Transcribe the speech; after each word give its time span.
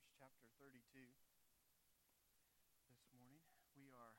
Numbers 0.00 0.16
chapter 0.16 0.48
32 0.56 0.80
this 2.88 3.04
morning. 3.12 3.44
We 3.76 3.92
are 3.92 4.16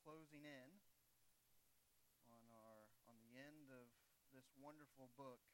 closing 0.00 0.40
in 0.48 0.68
on 2.32 2.48
our 2.56 2.88
on 3.04 3.20
the 3.20 3.36
end 3.36 3.68
of 3.68 3.84
this 4.32 4.48
wonderful 4.56 5.12
book. 5.20 5.44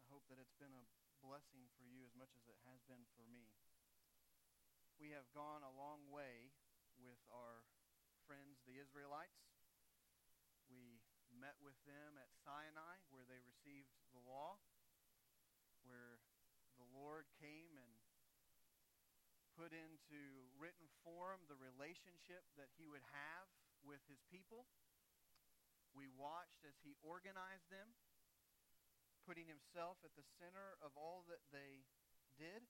I 0.00 0.08
hope 0.08 0.24
that 0.32 0.40
it's 0.40 0.56
been 0.56 0.72
a 0.72 0.88
blessing 1.20 1.68
for 1.76 1.84
you 1.84 2.00
as 2.08 2.16
much 2.16 2.32
as 2.32 2.48
it 2.48 2.56
has 2.64 2.80
been 2.88 3.04
for 3.12 3.28
me. 3.28 3.52
We 4.96 5.12
have 5.12 5.28
gone 5.36 5.60
a 5.60 5.76
long 5.76 6.08
way 6.08 6.48
with 6.96 7.20
our 7.28 7.60
friends 8.24 8.64
the 8.64 8.80
Israelites. 8.80 9.52
We 10.72 11.04
met 11.28 11.60
with 11.60 11.76
them 11.84 12.16
at 12.16 12.32
Sinai 12.40 13.04
where 13.12 13.28
they 13.28 13.44
received 13.44 13.92
the 14.16 14.24
law, 14.24 14.56
where 15.84 16.24
the 16.80 16.88
Lord 16.96 17.28
came 17.36 17.71
put 19.62 19.70
into 19.70 20.50
written 20.58 20.90
form 21.06 21.38
the 21.46 21.54
relationship 21.54 22.42
that 22.58 22.66
he 22.74 22.90
would 22.90 23.06
have 23.14 23.46
with 23.86 24.02
his 24.10 24.18
people. 24.26 24.66
We 25.94 26.10
watched 26.18 26.66
as 26.66 26.74
he 26.82 26.98
organized 26.98 27.70
them, 27.70 27.94
putting 29.22 29.46
himself 29.46 30.02
at 30.02 30.18
the 30.18 30.26
center 30.42 30.74
of 30.82 30.90
all 30.98 31.22
that 31.30 31.46
they 31.54 31.86
did. 32.34 32.66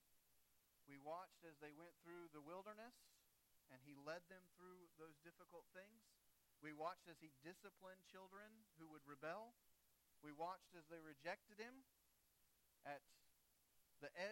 We 0.85 1.01
watched 1.01 1.41
as 1.49 1.57
they 1.65 1.73
went 1.73 1.97
through 2.05 2.29
the 2.37 2.45
wilderness 2.45 2.93
and 3.73 3.81
he 3.89 3.97
led 3.97 4.29
them 4.29 4.45
through 4.53 4.93
those 5.01 5.17
difficult 5.25 5.65
things. 5.73 6.05
We 6.61 6.77
watched 6.77 7.09
as 7.09 7.17
he 7.25 7.33
disciplined 7.41 8.05
children 8.05 8.69
who 8.77 8.85
would 8.93 9.09
rebel. 9.09 9.57
We 10.21 10.37
watched 10.37 10.77
as 10.77 10.85
they 10.93 11.01
rejected 11.01 11.57
him 11.57 11.89
at 12.85 13.01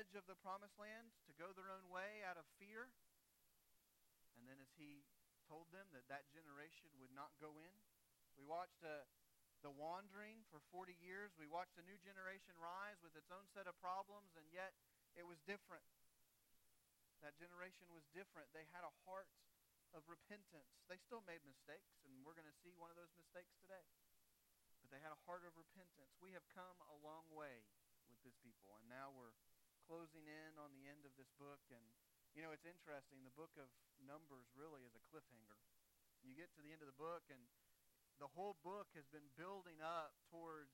edge 0.00 0.16
of 0.16 0.24
the 0.24 0.40
promised 0.40 0.80
land 0.80 1.12
to 1.28 1.36
go 1.36 1.52
their 1.52 1.68
own 1.68 1.84
way 1.92 2.24
out 2.24 2.40
of 2.40 2.48
fear. 2.56 2.88
And 4.32 4.48
then 4.48 4.56
as 4.56 4.72
he 4.80 5.04
told 5.44 5.68
them 5.76 5.84
that 5.92 6.08
that 6.08 6.24
generation 6.32 6.88
would 6.96 7.12
not 7.12 7.36
go 7.36 7.60
in, 7.60 7.76
we 8.40 8.48
watched 8.48 8.80
uh, 8.80 9.04
the 9.60 9.68
wandering 9.68 10.40
for 10.48 10.64
40 10.72 10.96
years. 11.04 11.36
We 11.36 11.44
watched 11.44 11.76
a 11.76 11.84
new 11.84 12.00
generation 12.00 12.56
rise 12.56 12.96
with 13.04 13.12
its 13.12 13.28
own 13.28 13.44
set 13.52 13.68
of 13.68 13.76
problems, 13.76 14.32
and 14.40 14.48
yet 14.48 14.72
it 15.12 15.28
was 15.28 15.36
different. 15.44 15.84
That 17.20 17.36
generation 17.36 17.92
was 17.92 18.08
different. 18.16 18.48
They 18.56 18.64
had 18.72 18.88
a 18.88 18.94
heart 19.04 19.28
of 19.92 20.00
repentance. 20.08 20.80
They 20.88 20.96
still 20.96 21.20
made 21.28 21.44
mistakes, 21.44 21.92
and 22.08 22.24
we're 22.24 22.32
going 22.32 22.48
to 22.48 22.60
see 22.64 22.72
one 22.80 22.88
of 22.88 22.96
those 22.96 23.12
mistakes 23.20 23.52
today. 23.60 23.84
But 24.80 24.88
they 24.88 25.04
had 25.04 25.12
a 25.12 25.20
heart 25.28 25.44
of 25.44 25.52
repentance. 25.60 26.16
We 26.24 26.32
have 26.32 26.48
come 26.56 26.80
a 26.88 26.96
long 27.04 27.28
way 27.28 27.68
with 28.08 28.16
this 28.24 28.40
people, 28.40 28.80
and 28.80 28.88
now 28.88 29.12
we're 29.12 29.36
closing 29.90 30.22
in 30.30 30.54
on 30.62 30.70
the 30.70 30.86
end 30.86 31.02
of 31.02 31.10
this 31.18 31.34
book. 31.34 31.58
And, 31.74 31.82
you 32.38 32.46
know, 32.46 32.54
it's 32.54 32.62
interesting. 32.62 33.26
The 33.26 33.34
book 33.34 33.50
of 33.58 33.66
Numbers 33.98 34.46
really 34.54 34.86
is 34.86 34.94
a 34.94 35.02
cliffhanger. 35.10 35.58
You 36.22 36.38
get 36.38 36.54
to 36.54 36.62
the 36.62 36.70
end 36.70 36.78
of 36.78 36.86
the 36.86 36.94
book, 36.94 37.26
and 37.26 37.42
the 38.22 38.30
whole 38.38 38.54
book 38.62 38.86
has 38.94 39.10
been 39.10 39.26
building 39.34 39.82
up 39.82 40.14
towards 40.30 40.70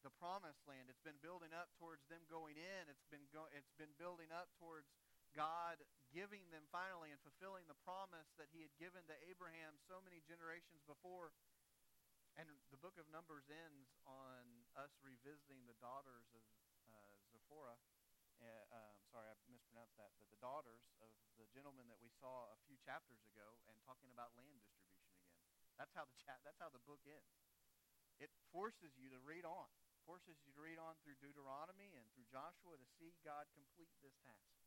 the 0.00 0.08
promised 0.16 0.64
land. 0.64 0.88
It's 0.88 1.04
been 1.04 1.20
building 1.20 1.52
up 1.52 1.68
towards 1.76 2.08
them 2.08 2.24
going 2.32 2.56
in. 2.56 2.88
It's 2.88 3.04
been 3.12 3.28
go- 3.34 3.52
it's 3.52 3.74
been 3.76 3.92
building 4.00 4.32
up 4.32 4.48
towards 4.56 4.88
God 5.36 5.76
giving 6.08 6.48
them 6.48 6.64
finally 6.72 7.12
and 7.12 7.20
fulfilling 7.20 7.68
the 7.68 7.76
promise 7.84 8.32
that 8.40 8.48
he 8.48 8.64
had 8.64 8.72
given 8.80 9.04
to 9.12 9.16
Abraham 9.28 9.76
so 9.84 10.00
many 10.00 10.24
generations 10.24 10.80
before. 10.88 11.36
And 12.38 12.48
the 12.70 12.80
book 12.80 12.96
of 12.96 13.10
Numbers 13.10 13.50
ends 13.50 13.90
on 14.06 14.64
us 14.78 14.94
revisiting 15.02 15.66
the 15.66 15.76
daughters 15.82 16.30
of 16.32 16.46
uh, 16.94 17.12
Zipporah 17.34 17.76
uh, 18.42 18.64
um, 18.74 18.96
sorry, 19.10 19.26
I 19.30 19.36
mispronounced 19.50 19.98
that, 19.98 20.14
but 20.18 20.30
the 20.30 20.40
daughters 20.40 20.82
of 21.02 21.10
the 21.38 21.46
gentleman 21.50 21.90
that 21.90 21.98
we 21.98 22.10
saw 22.18 22.50
a 22.54 22.58
few 22.66 22.78
chapters 22.82 23.22
ago, 23.26 23.58
and 23.70 23.78
talking 23.82 24.10
about 24.10 24.34
land 24.38 24.54
distribution 24.54 25.06
again. 25.10 25.34
That's 25.78 25.94
how 25.94 26.06
the 26.06 26.18
cha- 26.18 26.42
that's 26.42 26.58
how 26.58 26.70
the 26.70 26.82
book 26.82 27.02
ends. 27.06 27.38
It 28.18 28.34
forces 28.50 28.98
you 28.98 29.10
to 29.14 29.20
read 29.22 29.46
on, 29.46 29.70
forces 30.02 30.42
you 30.42 30.50
to 30.54 30.62
read 30.62 30.78
on 30.78 30.98
through 31.06 31.18
Deuteronomy 31.22 31.94
and 31.94 32.06
through 32.10 32.26
Joshua 32.30 32.74
to 32.74 32.88
see 32.98 33.14
God 33.22 33.46
complete 33.54 33.94
this 34.02 34.18
task. 34.26 34.58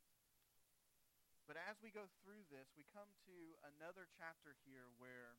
But 1.44 1.60
as 1.60 1.76
we 1.84 1.92
go 1.92 2.08
through 2.22 2.48
this, 2.48 2.72
we 2.72 2.88
come 2.94 3.12
to 3.28 3.36
another 3.76 4.08
chapter 4.16 4.56
here 4.64 4.88
where 4.96 5.36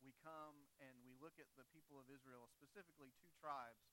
we 0.00 0.16
come 0.24 0.66
and 0.80 0.96
we 1.04 1.12
look 1.20 1.36
at 1.36 1.46
the 1.54 1.68
people 1.70 2.00
of 2.00 2.08
Israel, 2.08 2.48
specifically 2.50 3.12
two 3.20 3.30
tribes, 3.36 3.84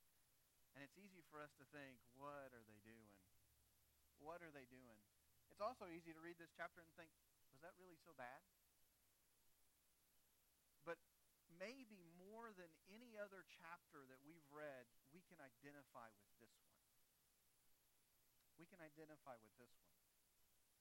and 0.73 0.81
it's 0.81 0.95
easy 0.95 1.21
for 1.27 1.43
us 1.43 1.51
to 1.59 1.67
think, 1.75 1.99
what 2.15 2.55
are 2.55 2.63
they 2.65 2.79
doing? 2.81 3.26
What 4.21 4.41
are 4.41 4.53
they 4.53 4.65
doing? 4.69 5.01
It's 5.53 5.63
also 5.63 5.89
easy 5.89 6.13
to 6.13 6.21
read 6.21 6.37
this 6.37 6.53
chapter 6.53 6.81
and 6.83 6.91
think, 6.93 7.09
was 7.53 7.61
that 7.65 7.73
really 7.81 7.97
so 8.05 8.13
bad? 8.13 8.41
But 10.85 11.01
maybe 11.57 12.05
more 12.21 12.53
than 12.53 12.69
any 12.91 13.17
other 13.17 13.41
chapter 13.57 14.05
that 14.07 14.21
we've 14.21 14.45
read, 14.53 14.85
we 15.09 15.25
can 15.25 15.41
identify 15.41 16.11
with 16.21 16.29
this 16.37 16.53
one. 16.61 16.77
We 18.57 18.65
can 18.69 18.81
identify 18.81 19.37
with 19.41 19.53
this 19.57 19.73
one. 19.81 19.97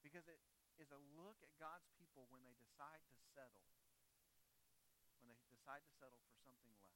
Because 0.04 0.28
it 0.28 0.40
is 0.76 0.92
a 0.92 1.00
look 1.16 1.40
at 1.40 1.52
God's 1.56 1.88
people 1.96 2.28
when 2.28 2.44
they 2.44 2.56
decide 2.60 3.00
to 3.08 3.16
settle. 3.32 3.64
When 5.24 5.32
they 5.32 5.40
decide 5.48 5.84
to 5.84 5.92
settle 5.96 6.20
for 6.28 6.36
something 6.44 6.72
less. 6.80 6.95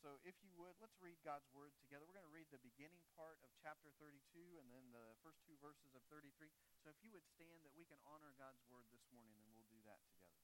So 0.00 0.16
if 0.24 0.32
you 0.40 0.48
would, 0.56 0.80
let's 0.80 0.96
read 0.96 1.20
God's 1.20 1.44
word 1.52 1.76
together. 1.84 2.08
We're 2.08 2.16
going 2.16 2.24
to 2.24 2.32
read 2.32 2.48
the 2.48 2.64
beginning 2.64 3.04
part 3.20 3.36
of 3.44 3.52
chapter 3.60 3.92
32 4.00 4.16
and 4.56 4.72
then 4.72 4.88
the 4.96 5.12
first 5.20 5.44
two 5.44 5.60
verses 5.60 5.92
of 5.92 6.00
33. 6.08 6.48
So 6.80 6.88
if 6.88 6.96
you 7.04 7.12
would 7.12 7.28
stand 7.28 7.60
that 7.68 7.76
we 7.76 7.84
can 7.84 8.00
honor 8.08 8.32
God's 8.40 8.64
word 8.72 8.88
this 8.96 9.04
morning, 9.12 9.36
then 9.36 9.52
we'll 9.52 9.68
do 9.68 9.84
that 9.84 10.00
together. 10.08 10.40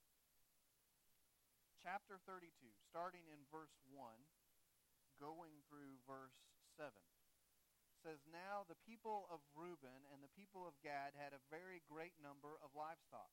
Chapter 1.80 2.20
32, 2.28 2.52
starting 2.84 3.24
in 3.32 3.48
verse 3.48 3.72
1, 3.88 4.12
going 5.16 5.64
through 5.72 6.04
verse 6.04 6.36
7 6.76 6.92
says, 8.04 8.20
Now 8.28 8.68
the 8.68 8.76
people 8.84 9.24
of 9.32 9.40
Reuben 9.56 10.04
and 10.12 10.20
the 10.20 10.36
people 10.36 10.68
of 10.68 10.76
Gad 10.84 11.16
had 11.16 11.32
a 11.32 11.42
very 11.48 11.80
great 11.88 12.14
number 12.20 12.60
of 12.60 12.76
livestock. 12.76 13.32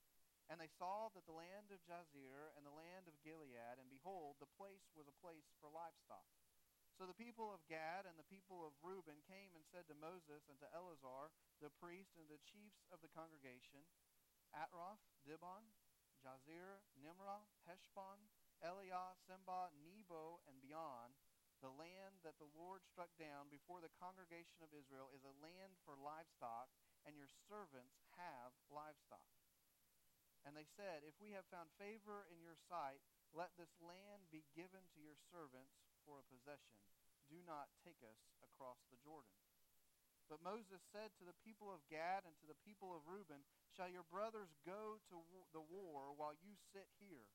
And 0.51 0.59
they 0.59 0.71
saw 0.75 1.07
that 1.15 1.23
the 1.23 1.35
land 1.35 1.71
of 1.71 1.83
Jazer 1.87 2.51
and 2.55 2.67
the 2.67 2.75
land 2.75 3.07
of 3.07 3.21
Gilead, 3.23 3.79
and 3.79 3.87
behold, 3.87 4.37
the 4.37 4.55
place 4.59 4.91
was 4.93 5.07
a 5.07 5.21
place 5.23 5.47
for 5.63 5.71
livestock. 5.71 6.27
So 6.93 7.09
the 7.09 7.17
people 7.17 7.49
of 7.49 7.65
Gad 7.65 8.05
and 8.05 8.19
the 8.21 8.29
people 8.29 8.61
of 8.61 8.77
Reuben 8.85 9.25
came 9.25 9.57
and 9.57 9.65
said 9.65 9.89
to 9.89 9.97
Moses 9.97 10.45
and 10.45 10.61
to 10.61 10.69
Eleazar, 10.77 11.33
the 11.57 11.73
priest, 11.81 12.13
and 12.19 12.29
the 12.29 12.43
chiefs 12.45 12.85
of 12.93 13.01
the 13.01 13.09
congregation, 13.09 13.81
Ataroth, 14.53 15.01
Dibon, 15.25 15.73
Jazer, 16.21 16.85
Nimrah, 17.01 17.49
Heshbon, 17.65 18.29
Elealeh, 18.61 19.17
Sebam, 19.25 19.73
Nebo, 19.81 20.39
and 20.45 20.61
Beon, 20.61 21.17
the 21.65 21.73
land 21.73 22.21
that 22.21 22.37
the 22.37 22.51
Lord 22.53 22.85
struck 22.85 23.09
down 23.17 23.49
before 23.49 23.81
the 23.81 23.91
congregation 23.97 24.61
of 24.61 24.75
Israel 24.75 25.09
is 25.15 25.25
a 25.25 25.35
land 25.41 25.79
for 25.83 25.97
livestock, 25.97 26.69
and 27.07 27.17
your 27.17 27.31
servants 27.49 27.97
have 28.19 28.53
livestock. 28.69 29.42
And 30.43 30.53
they 30.55 30.67
said, 30.75 31.07
If 31.07 31.15
we 31.23 31.31
have 31.35 31.47
found 31.47 31.71
favor 31.79 32.27
in 32.27 32.43
your 32.43 32.59
sight, 32.67 32.99
let 33.31 33.55
this 33.55 33.71
land 33.79 34.27
be 34.29 34.43
given 34.53 34.83
to 34.93 34.99
your 34.99 35.17
servants 35.31 35.79
for 36.03 36.19
a 36.19 36.29
possession. 36.29 36.77
Do 37.31 37.39
not 37.47 37.71
take 37.81 37.99
us 38.03 38.19
across 38.43 38.83
the 38.91 38.99
Jordan. 38.99 39.33
But 40.27 40.43
Moses 40.43 40.79
said 40.91 41.11
to 41.19 41.27
the 41.27 41.35
people 41.43 41.71
of 41.71 41.83
Gad 41.91 42.23
and 42.27 42.35
to 42.39 42.47
the 42.47 42.59
people 42.63 42.95
of 42.95 43.07
Reuben, 43.07 43.43
Shall 43.75 43.91
your 43.91 44.07
brothers 44.07 44.51
go 44.63 44.99
to 45.11 45.17
the 45.51 45.63
war 45.63 46.15
while 46.15 46.35
you 46.43 46.55
sit 46.71 46.87
here? 46.99 47.27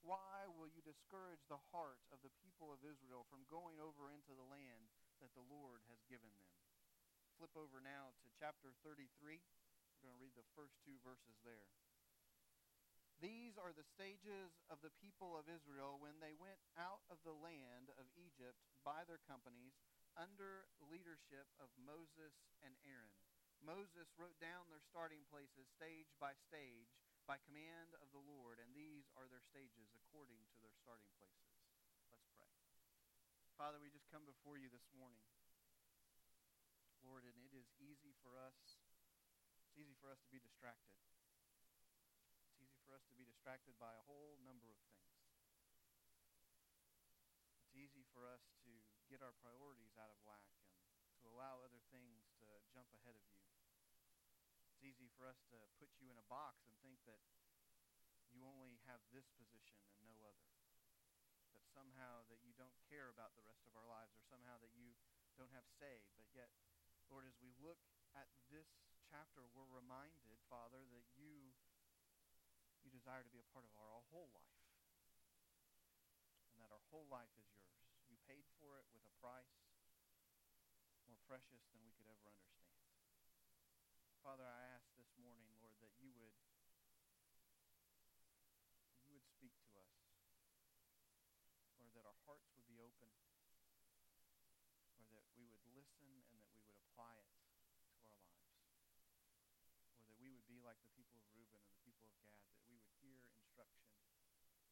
Why 0.00 0.48
will 0.56 0.68
you 0.72 0.80
discourage 0.80 1.44
the 1.48 1.60
heart 1.72 2.00
of 2.08 2.24
the 2.24 2.32
people 2.40 2.72
of 2.72 2.80
Israel 2.80 3.28
from 3.28 3.44
going 3.52 3.76
over 3.76 4.08
into 4.08 4.32
the 4.32 4.48
land 4.48 4.88
that 5.20 5.32
the 5.36 5.44
Lord 5.44 5.84
has 5.92 6.00
given 6.08 6.32
them? 6.40 6.52
Flip 7.36 7.52
over 7.52 7.84
now 7.84 8.16
to 8.24 8.28
chapter 8.40 8.72
33. 8.80 9.04
We're 9.20 10.04
going 10.08 10.16
to 10.16 10.24
read 10.24 10.36
the 10.36 10.48
first 10.56 10.80
two 10.80 10.96
verses 11.04 11.36
there. 11.44 11.68
These 13.20 13.60
are 13.60 13.76
the 13.76 13.84
stages 13.84 14.64
of 14.72 14.80
the 14.80 14.96
people 14.96 15.36
of 15.36 15.44
Israel 15.44 16.00
when 16.00 16.16
they 16.24 16.32
went 16.40 16.56
out 16.80 17.04
of 17.12 17.20
the 17.20 17.36
land 17.36 17.92
of 18.00 18.08
Egypt 18.16 18.56
by 18.80 19.04
their 19.04 19.20
companies 19.28 19.76
under 20.16 20.64
leadership 20.88 21.44
of 21.60 21.68
Moses 21.76 22.32
and 22.64 22.72
Aaron. 22.88 23.12
Moses 23.60 24.08
wrote 24.16 24.40
down 24.40 24.72
their 24.72 24.80
starting 24.80 25.20
places 25.28 25.68
stage 25.76 26.08
by 26.16 26.32
stage 26.48 26.88
by 27.28 27.36
command 27.44 27.92
of 28.00 28.08
the 28.08 28.24
Lord, 28.24 28.56
and 28.56 28.72
these 28.72 29.04
are 29.20 29.28
their 29.28 29.44
stages 29.44 29.92
according 29.92 30.40
to 30.56 30.58
their 30.64 30.72
starting 30.80 31.12
places. 31.20 31.52
Let's 32.08 32.24
pray. 32.40 32.48
Father, 33.60 33.76
we 33.84 33.92
just 33.92 34.08
come 34.08 34.24
before 34.24 34.56
you 34.56 34.72
this 34.72 34.88
morning. 34.96 35.28
Lord, 37.04 37.28
and 37.28 37.36
it 37.36 37.52
is 37.52 37.68
easy 37.84 38.16
for 38.24 38.40
us, 38.40 38.80
it's 39.68 39.76
easy 39.76 39.92
for 40.00 40.08
us 40.08 40.24
to 40.24 40.32
be 40.32 40.40
distracted 40.40 40.96
for 42.90 42.98
us 42.98 43.06
to 43.06 43.14
be 43.14 43.22
distracted 43.22 43.78
by 43.78 43.94
a 43.94 44.02
whole 44.10 44.34
number 44.42 44.66
of 44.66 44.82
things. 44.90 45.14
It's 47.62 47.78
easy 47.78 48.02
for 48.10 48.26
us 48.26 48.42
to 48.66 48.72
get 49.06 49.22
our 49.22 49.30
priorities 49.46 49.94
out 49.94 50.10
of 50.10 50.18
whack 50.26 50.42
and 51.06 51.14
to 51.22 51.30
allow 51.30 51.62
other 51.62 51.78
things 51.94 52.26
to 52.42 52.50
jump 52.74 52.90
ahead 52.90 53.14
of 53.14 53.22
you. 53.30 53.46
It's 54.74 54.82
easy 54.82 55.06
for 55.14 55.30
us 55.30 55.38
to 55.54 55.70
put 55.78 55.94
you 56.02 56.10
in 56.10 56.18
a 56.18 56.26
box 56.26 56.66
and 56.66 56.74
think 56.82 56.98
that 57.06 57.22
you 58.34 58.42
only 58.42 58.82
have 58.90 58.98
this 59.14 59.30
position 59.38 59.86
and 59.94 60.02
no 60.02 60.26
other. 60.26 60.50
That 61.54 61.62
somehow 61.70 62.26
that 62.26 62.42
you 62.42 62.58
don't 62.58 62.74
care 62.90 63.06
about 63.06 63.38
the 63.38 63.46
rest 63.46 63.70
of 63.70 63.78
our 63.78 63.86
lives 63.86 64.18
or 64.18 64.26
somehow 64.26 64.58
that 64.66 64.74
you 64.74 64.98
don't 65.38 65.54
have 65.54 65.70
say. 65.78 66.10
But 66.18 66.26
yet, 66.34 66.50
Lord, 67.06 67.22
as 67.22 67.38
we 67.38 67.54
look 67.62 67.86
at 68.18 68.26
this 68.50 68.66
chapter, 69.06 69.46
we're 69.54 69.70
reminded, 69.70 70.42
Father, 70.50 70.82
that 70.90 71.06
you 71.14 71.30
you 71.49 71.49
desire 73.00 73.24
to 73.24 73.32
be 73.32 73.40
a 73.40 73.48
part 73.56 73.64
of 73.64 73.72
our 73.80 74.04
whole 74.12 74.28
life. 74.36 74.60
And 76.52 76.60
that 76.60 76.68
our 76.68 76.84
whole 76.92 77.08
life 77.08 77.32
is 77.40 77.48
yours. 77.48 77.80
You 78.12 78.20
paid 78.28 78.44
for 78.60 78.76
it 78.76 78.84
with 78.92 79.00
a 79.08 79.14
price 79.24 79.56
more 81.08 81.16
precious 81.24 81.64
than 81.72 81.80
we 81.80 81.96
could 81.96 82.04
ever 82.12 82.28
understand. 82.28 82.84
Father, 84.20 84.44
I 84.44 84.68
ask 84.76 84.92
this 85.00 85.08
morning, 85.16 85.48
Lord, 85.64 85.80
that 85.80 85.96
you 85.96 86.12
would 86.12 86.36
you 89.08 89.16
would 89.16 89.24
speak 89.24 89.56
to 89.64 89.80
us. 89.80 89.96
Lord, 91.80 91.96
that 91.96 92.04
our 92.04 92.20
hearts 92.28 92.52
would 92.52 92.68
be 92.68 92.76
open. 92.84 93.08
Lord, 94.92 95.08
that 95.16 95.24
we 95.40 95.48
would 95.48 95.64
listen 95.72 96.20
and 96.28 96.36
that 96.36 96.52
we 96.52 96.60
would 96.68 96.76
apply 96.76 97.16
it 97.16 97.32
to 97.32 97.48
our 97.48 97.64
lives. 97.64 98.36
Or 99.96 100.04
that 100.04 100.20
we 100.20 100.28
would 100.28 100.44
be 100.44 100.60
like 100.60 100.84
the 100.84 100.92
people 100.92 101.24
of 101.24 101.26
Reuben 101.32 101.64
and 101.64 101.72
the 101.72 101.82
people 101.82 102.06
of 102.06 102.14
Gad, 102.20 102.44
that 102.54 102.62
we 102.68 102.76
would 102.76 102.89
hear 103.00 103.20
instruction 103.36 103.88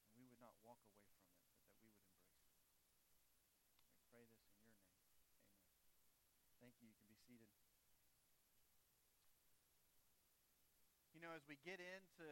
and 0.05 0.21
we 0.21 0.29
would 0.29 0.41
not 0.41 0.55
walk 0.65 0.81
away 0.85 1.09
from 1.09 1.33
it, 1.33 1.49
but 1.49 1.57
that 1.65 1.73
we 1.81 1.93
would 1.97 2.13
embrace 2.13 2.45
it. 2.45 3.25
We 3.93 4.01
pray 4.13 4.25
this 4.29 4.45
in 4.45 4.69
your 4.69 4.77
name. 4.85 5.05
Amen. 5.89 6.15
Thank 6.61 6.77
you. 6.81 6.93
You 6.93 6.97
can 7.01 7.09
be 7.09 7.19
seated. 7.25 7.51
You 11.17 11.25
know, 11.25 11.33
as 11.35 11.43
we 11.49 11.59
get 11.67 11.83
into 11.83 12.29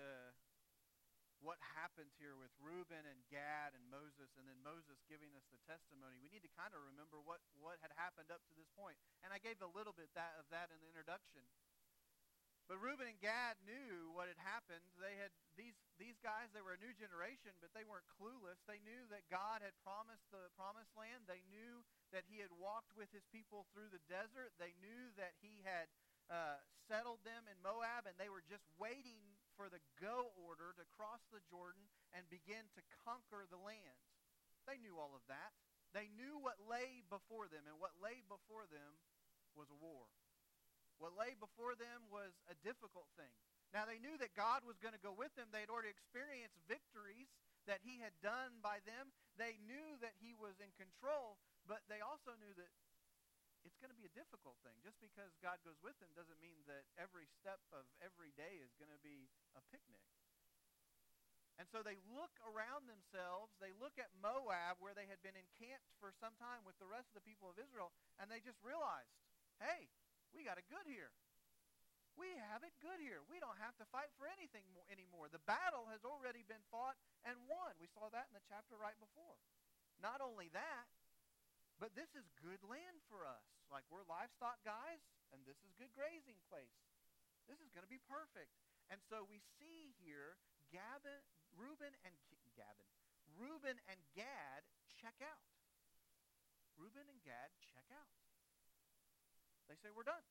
what 1.44 1.60
happens 1.78 2.16
here 2.16 2.34
with 2.34 2.50
Reuben 2.58 3.04
and 3.06 3.20
Gad 3.28 3.76
and 3.76 3.84
Moses, 3.92 4.32
and 4.40 4.48
then 4.48 4.56
Moses 4.64 4.98
giving 5.06 5.30
us 5.36 5.44
the 5.52 5.60
testimony, 5.68 6.16
we 6.18 6.32
need 6.32 6.42
to 6.42 6.52
kind 6.56 6.72
of 6.72 6.80
remember 6.82 7.20
what, 7.22 7.44
what 7.60 7.78
had 7.84 7.92
happened 7.94 8.32
up 8.32 8.42
to 8.48 8.54
this 8.56 8.66
point. 8.72 8.96
And 9.22 9.30
I 9.30 9.38
gave 9.38 9.60
a 9.60 9.70
little 9.70 9.92
bit 9.92 10.10
that, 10.16 10.34
of 10.40 10.48
that 10.50 10.72
in 10.72 10.80
the 10.80 10.88
introduction. 10.88 11.44
But 12.66 12.82
Reuben 12.82 13.06
and 13.06 13.22
Gad 13.22 13.54
knew 13.62 14.10
what 14.10 14.26
had 14.26 14.42
happened. 14.42 14.82
They 14.98 15.14
had 15.22 15.30
these 15.54 15.78
these 16.02 16.18
guys, 16.18 16.50
they 16.50 16.60
were 16.60 16.74
a 16.74 16.82
new 16.82 16.92
generation, 16.98 17.54
but 17.62 17.70
they 17.72 17.86
weren't 17.86 18.10
clueless. 18.18 18.58
They 18.66 18.82
knew 18.82 19.06
that 19.08 19.30
God 19.30 19.62
had 19.62 19.72
promised 19.86 20.26
the 20.34 20.50
promised 20.58 20.92
land. 20.98 21.24
They 21.30 21.46
knew 21.46 21.86
that 22.10 22.26
he 22.26 22.42
had 22.42 22.52
walked 22.52 22.92
with 22.98 23.08
his 23.14 23.24
people 23.30 23.64
through 23.70 23.88
the 23.94 24.02
desert. 24.10 24.52
They 24.58 24.74
knew 24.82 25.14
that 25.16 25.38
he 25.40 25.62
had 25.62 25.88
uh, 26.26 26.58
settled 26.90 27.22
them 27.22 27.46
in 27.46 27.56
Moab, 27.62 28.04
and 28.10 28.18
they 28.18 28.28
were 28.28 28.42
just 28.44 28.66
waiting 28.76 29.22
for 29.54 29.70
the 29.70 29.80
go 30.02 30.34
order 30.36 30.74
to 30.76 30.84
cross 30.98 31.24
the 31.32 31.40
Jordan 31.48 31.86
and 32.12 32.28
begin 32.28 32.66
to 32.76 32.82
conquer 33.06 33.48
the 33.48 33.62
land. 33.62 34.00
They 34.68 34.76
knew 34.82 34.98
all 34.98 35.14
of 35.14 35.24
that. 35.30 35.54
They 35.94 36.10
knew 36.12 36.36
what 36.36 36.60
lay 36.66 37.00
before 37.08 37.48
them, 37.48 37.64
and 37.64 37.78
what 37.78 37.96
lay 38.02 38.20
before 38.26 38.68
them 38.68 39.00
was 39.56 39.70
a 39.72 39.78
war. 39.78 40.10
What 40.96 41.16
lay 41.16 41.36
before 41.36 41.76
them 41.76 42.08
was 42.08 42.32
a 42.48 42.56
difficult 42.64 43.08
thing. 43.20 43.32
Now, 43.74 43.84
they 43.84 44.00
knew 44.00 44.16
that 44.22 44.32
God 44.32 44.64
was 44.64 44.80
going 44.80 44.96
to 44.96 45.02
go 45.02 45.12
with 45.12 45.34
them. 45.36 45.50
They 45.50 45.66
had 45.66 45.72
already 45.72 45.92
experienced 45.92 46.56
victories 46.64 47.28
that 47.66 47.82
he 47.82 47.98
had 47.98 48.14
done 48.22 48.62
by 48.62 48.80
them. 48.86 49.10
They 49.36 49.58
knew 49.66 49.98
that 50.00 50.16
he 50.22 50.32
was 50.32 50.56
in 50.62 50.70
control, 50.78 51.36
but 51.66 51.82
they 51.90 52.00
also 52.00 52.32
knew 52.38 52.54
that 52.56 52.70
it's 53.66 53.76
going 53.82 53.90
to 53.90 53.98
be 53.98 54.06
a 54.06 54.14
difficult 54.14 54.54
thing. 54.62 54.78
Just 54.86 55.02
because 55.02 55.34
God 55.42 55.58
goes 55.66 55.76
with 55.82 55.98
them 55.98 56.14
doesn't 56.14 56.38
mean 56.38 56.62
that 56.70 56.86
every 56.94 57.26
step 57.42 57.58
of 57.74 57.82
every 57.98 58.30
day 58.38 58.62
is 58.62 58.70
going 58.78 58.94
to 58.94 59.02
be 59.02 59.26
a 59.58 59.62
picnic. 59.74 60.06
And 61.58 61.66
so 61.72 61.82
they 61.82 61.98
look 62.06 62.30
around 62.46 62.86
themselves. 62.86 63.50
They 63.58 63.74
look 63.74 63.98
at 63.98 64.12
Moab, 64.22 64.78
where 64.78 64.94
they 64.94 65.10
had 65.10 65.18
been 65.24 65.34
encamped 65.34 65.90
for 65.98 66.14
some 66.14 66.36
time 66.38 66.62
with 66.62 66.78
the 66.78 66.86
rest 66.86 67.10
of 67.10 67.18
the 67.18 67.26
people 67.26 67.50
of 67.50 67.58
Israel, 67.58 67.90
and 68.22 68.30
they 68.30 68.44
just 68.44 68.62
realized, 68.62 69.10
hey, 69.58 69.90
we 70.36 70.44
got 70.44 70.60
it 70.60 70.68
good 70.68 70.84
here. 70.84 71.08
We 72.16 72.32
have 72.52 72.64
it 72.64 72.72
good 72.80 73.00
here. 73.00 73.24
We 73.28 73.40
don't 73.40 73.60
have 73.60 73.76
to 73.80 73.88
fight 73.92 74.08
for 74.16 74.24
anything 74.28 74.64
more, 74.72 74.84
anymore. 74.88 75.28
The 75.28 75.42
battle 75.44 75.88
has 75.92 76.04
already 76.04 76.44
been 76.44 76.64
fought 76.72 76.96
and 77.24 77.36
won. 77.48 77.76
We 77.76 77.88
saw 77.92 78.08
that 78.12 78.28
in 78.28 78.36
the 78.36 78.44
chapter 78.48 78.76
right 78.76 78.96
before. 78.96 79.36
Not 80.00 80.24
only 80.24 80.48
that, 80.56 80.88
but 81.76 81.92
this 81.92 82.08
is 82.16 82.24
good 82.40 82.60
land 82.64 83.04
for 83.08 83.24
us. 83.28 83.44
Like 83.68 83.84
we're 83.92 84.04
livestock 84.08 84.60
guys, 84.64 85.00
and 85.32 85.44
this 85.44 85.60
is 85.60 85.76
good 85.76 85.92
grazing 85.92 86.40
place. 86.48 86.72
This 87.48 87.60
is 87.60 87.68
going 87.72 87.84
to 87.84 87.92
be 87.92 88.00
perfect. 88.08 88.52
And 88.88 89.00
so 89.12 89.28
we 89.28 89.44
see 89.60 89.92
here 90.00 90.40
Gabin, 90.72 91.20
Reuben 91.52 91.92
and 92.04 92.16
Gabin, 92.56 92.88
Reuben 93.36 93.76
and 93.92 94.00
Gad 94.16 94.64
check 94.88 95.20
out. 95.20 95.44
Reuben 96.80 97.04
and 97.12 97.20
Gad 97.24 97.52
check 97.60 97.84
out. 97.92 98.25
They 99.66 99.78
say, 99.78 99.90
We're 99.90 100.06
done. 100.06 100.22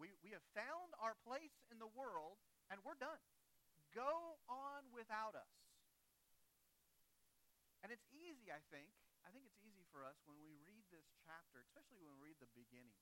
We, 0.00 0.10
we 0.24 0.34
have 0.34 0.44
found 0.56 0.96
our 0.98 1.14
place 1.22 1.54
in 1.70 1.78
the 1.78 1.90
world, 1.90 2.40
and 2.72 2.80
we're 2.82 2.98
done. 2.98 3.20
Go 3.92 4.40
on 4.48 4.88
without 4.90 5.36
us. 5.36 5.52
And 7.84 7.92
it's 7.92 8.06
easy, 8.14 8.48
I 8.48 8.62
think. 8.72 8.88
I 9.22 9.30
think 9.30 9.46
it's 9.46 9.58
easy 9.62 9.84
for 9.90 10.02
us 10.02 10.16
when 10.26 10.38
we 10.42 10.54
read 10.64 10.86
this 10.90 11.06
chapter, 11.22 11.62
especially 11.62 11.98
when 12.00 12.10
we 12.18 12.32
read 12.32 12.38
the 12.40 12.50
beginning. 12.56 12.94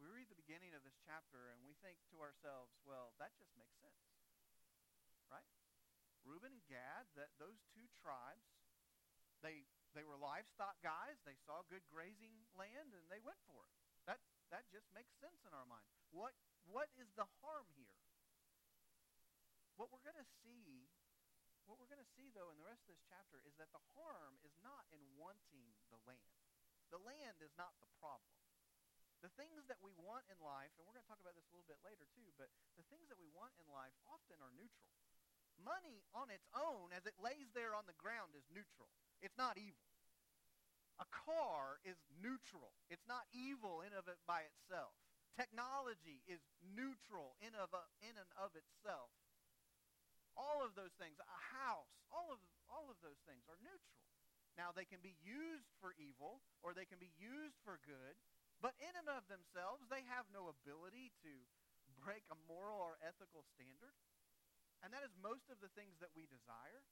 We 0.00 0.08
read 0.08 0.28
the 0.28 0.38
beginning 0.38 0.72
of 0.76 0.84
this 0.84 0.96
chapter 1.04 1.52
and 1.52 1.60
we 1.64 1.76
think 1.80 2.00
to 2.12 2.20
ourselves, 2.20 2.76
well, 2.84 3.14
that 3.20 3.32
just 3.36 3.52
makes 3.56 3.76
sense. 3.80 4.04
Right? 5.32 5.46
Reuben 6.24 6.56
and 6.56 6.64
Gad, 6.68 7.08
that 7.16 7.32
those 7.36 7.60
two 7.72 7.86
tribes, 8.00 8.48
they 9.44 9.64
they 9.94 10.02
were 10.02 10.18
livestock 10.18 10.74
guys. 10.82 11.22
They 11.22 11.38
saw 11.46 11.62
good 11.70 11.86
grazing 11.86 12.34
land 12.58 12.90
and 12.90 13.06
they 13.06 13.22
went 13.22 13.38
for 13.46 13.62
it. 13.62 13.83
That, 14.04 14.20
that 14.52 14.68
just 14.68 14.88
makes 14.92 15.12
sense 15.20 15.40
in 15.44 15.52
our 15.56 15.64
mind. 15.64 15.84
What, 16.12 16.36
what 16.68 16.92
is 17.00 17.08
the 17.16 17.26
harm 17.40 17.68
here? 17.74 17.98
What 19.74 19.90
we're 19.90 20.04
going 20.06 20.20
to 20.20 20.30
see, 20.44 20.86
what 21.66 21.80
we're 21.82 21.90
going 21.90 22.02
to 22.02 22.12
see, 22.14 22.30
though, 22.30 22.52
in 22.52 22.56
the 22.60 22.68
rest 22.68 22.86
of 22.86 22.94
this 22.94 23.02
chapter 23.10 23.42
is 23.42 23.56
that 23.58 23.72
the 23.74 23.82
harm 23.98 24.38
is 24.46 24.54
not 24.62 24.86
in 24.94 25.02
wanting 25.18 25.66
the 25.90 25.98
land. 26.06 26.38
The 26.94 27.02
land 27.02 27.42
is 27.42 27.50
not 27.58 27.74
the 27.82 27.90
problem. 27.98 28.38
The 29.24 29.32
things 29.40 29.64
that 29.72 29.80
we 29.80 29.96
want 29.96 30.28
in 30.28 30.36
life, 30.44 30.70
and 30.76 30.84
we're 30.84 30.94
going 30.94 31.02
to 31.02 31.10
talk 31.10 31.24
about 31.24 31.34
this 31.34 31.48
a 31.48 31.52
little 31.56 31.66
bit 31.66 31.80
later 31.80 32.04
too, 32.12 32.28
but 32.36 32.52
the 32.76 32.84
things 32.92 33.08
that 33.08 33.16
we 33.16 33.26
want 33.32 33.56
in 33.56 33.64
life 33.72 33.96
often 34.04 34.36
are 34.44 34.52
neutral. 34.52 34.92
Money 35.56 36.04
on 36.12 36.28
its 36.28 36.44
own, 36.52 36.92
as 36.92 37.08
it 37.08 37.16
lays 37.16 37.48
there 37.56 37.72
on 37.72 37.88
the 37.88 37.96
ground, 37.96 38.36
is 38.36 38.44
neutral. 38.52 38.92
It's 39.24 39.38
not 39.40 39.56
evil. 39.56 39.80
A 41.02 41.08
car 41.10 41.82
is 41.82 41.98
neutral. 42.22 42.70
It's 42.86 43.06
not 43.10 43.26
evil 43.34 43.82
in 43.82 43.90
of 43.94 44.06
it 44.06 44.20
by 44.30 44.46
itself. 44.46 44.94
Technology 45.34 46.22
is 46.30 46.38
neutral 46.62 47.34
in 47.42 47.50
of 47.58 47.74
a, 47.74 47.82
in 48.06 48.14
and 48.14 48.30
of 48.38 48.54
itself. 48.54 49.10
All 50.38 50.62
of 50.62 50.78
those 50.78 50.94
things, 50.98 51.18
a 51.18 51.40
house, 51.58 51.90
all 52.10 52.30
of 52.30 52.38
all 52.70 52.90
of 52.90 52.98
those 53.02 53.18
things 53.26 53.46
are 53.46 53.58
neutral. 53.62 54.02
Now 54.54 54.70
they 54.70 54.86
can 54.86 55.02
be 55.02 55.18
used 55.22 55.70
for 55.82 55.94
evil 55.98 56.42
or 56.62 56.74
they 56.74 56.86
can 56.86 57.02
be 57.02 57.10
used 57.18 57.58
for 57.66 57.82
good, 57.82 58.14
but 58.62 58.78
in 58.78 58.94
and 58.94 59.10
of 59.10 59.26
themselves 59.26 59.82
they 59.90 60.06
have 60.06 60.26
no 60.30 60.50
ability 60.50 61.10
to 61.26 61.32
break 62.02 62.22
a 62.30 62.38
moral 62.46 62.78
or 62.78 62.98
ethical 63.02 63.42
standard. 63.54 63.94
And 64.82 64.92
that 64.94 65.02
is 65.02 65.14
most 65.18 65.50
of 65.50 65.58
the 65.58 65.72
things 65.74 65.96
that 65.98 66.12
we 66.14 66.28
desire. 66.30 66.82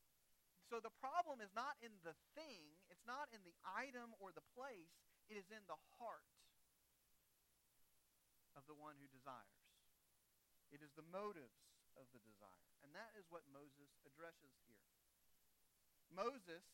So 0.73 0.81
the 0.81 0.97
problem 1.05 1.45
is 1.45 1.53
not 1.53 1.77
in 1.85 1.93
the 2.01 2.17
thing, 2.33 2.65
it's 2.89 3.05
not 3.05 3.29
in 3.29 3.45
the 3.45 3.53
item 3.61 4.17
or 4.17 4.33
the 4.33 4.41
place, 4.57 4.97
it 5.29 5.37
is 5.37 5.53
in 5.53 5.61
the 5.69 5.77
heart 6.01 6.33
of 8.57 8.65
the 8.65 8.73
one 8.81 8.97
who 8.97 9.05
desires. 9.13 9.69
It 10.73 10.81
is 10.81 10.89
the 10.97 11.05
motives 11.13 11.61
of 12.01 12.09
the 12.17 12.25
desire. 12.25 12.73
And 12.81 12.97
that 12.97 13.13
is 13.21 13.29
what 13.29 13.45
Moses 13.53 13.93
addresses 14.09 14.57
here. 14.65 14.89
Moses 16.09 16.65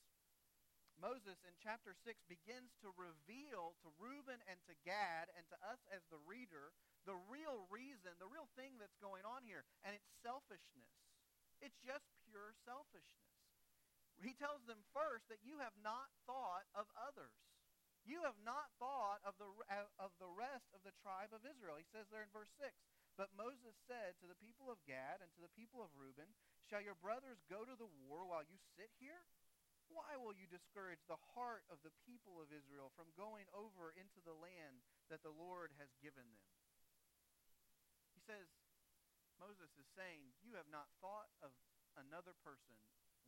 Moses 0.99 1.43
in 1.47 1.55
chapter 1.59 1.95
6 1.95 2.23
begins 2.27 2.75
to 2.83 2.95
reveal 2.95 3.79
to 3.83 3.91
Reuben 3.99 4.43
and 4.51 4.59
to 4.67 4.75
Gad 4.83 5.31
and 5.35 5.47
to 5.51 5.59
us 5.63 5.79
as 5.95 6.03
the 6.11 6.19
reader 6.27 6.75
the 7.07 7.19
real 7.27 7.67
reason, 7.71 8.15
the 8.19 8.31
real 8.31 8.51
thing 8.59 8.79
that's 8.83 8.99
going 8.99 9.23
on 9.23 9.47
here, 9.47 9.63
and 9.87 9.95
it's 9.95 10.11
selfishness. 10.23 10.91
It's 11.63 11.79
just 11.87 12.07
pure 12.27 12.51
selfishness. 12.67 13.39
He 14.19 14.35
tells 14.35 14.67
them 14.67 14.83
first 14.91 15.31
that 15.31 15.47
you 15.47 15.63
have 15.63 15.75
not 15.79 16.11
thought 16.27 16.67
of 16.75 16.91
others. 16.99 17.35
You 18.03 18.25
have 18.27 18.39
not 18.43 18.73
thought 18.81 19.23
of 19.23 19.37
the, 19.39 19.47
uh, 19.69 19.87
of 20.01 20.11
the 20.19 20.31
rest 20.33 20.73
of 20.75 20.83
the 20.83 20.97
tribe 21.05 21.31
of 21.31 21.45
Israel. 21.45 21.79
He 21.79 21.87
says 21.93 22.09
there 22.09 22.25
in 22.25 22.33
verse 22.33 22.51
6, 22.59 22.73
But 23.15 23.37
Moses 23.37 23.77
said 23.85 24.17
to 24.19 24.27
the 24.27 24.39
people 24.41 24.73
of 24.73 24.81
Gad 24.89 25.21
and 25.23 25.31
to 25.37 25.43
the 25.45 25.53
people 25.53 25.85
of 25.85 25.93
Reuben, 25.93 26.33
Shall 26.67 26.83
your 26.83 26.99
brothers 26.99 27.45
go 27.47 27.69
to 27.69 27.77
the 27.77 27.91
war 28.07 28.25
while 28.25 28.43
you 28.49 28.59
sit 28.75 28.91
here? 28.97 29.29
Why 29.93 30.21
will 30.21 30.37
you 30.37 30.49
discourage 30.49 31.01
the 31.09 31.21
heart 31.33 31.65
of 31.73 31.81
the 31.81 31.95
people 32.05 32.41
of 32.41 32.53
Israel 32.53 32.93
from 32.93 33.09
going 33.17 33.49
over 33.57 33.93
into 33.97 34.21
the 34.21 34.37
land 34.37 34.85
that 35.09 35.25
the 35.25 35.33
Lord 35.33 35.73
has 35.81 35.89
given 36.05 36.29
them? 36.29 36.49
He 38.13 38.21
says, 38.25 38.49
Moses 39.41 39.73
is 39.81 39.89
saying, 39.97 40.33
You 40.45 40.57
have 40.61 40.69
not 40.69 40.93
thought 41.01 41.33
of 41.41 41.57
another 41.97 42.37
person 42.45 42.77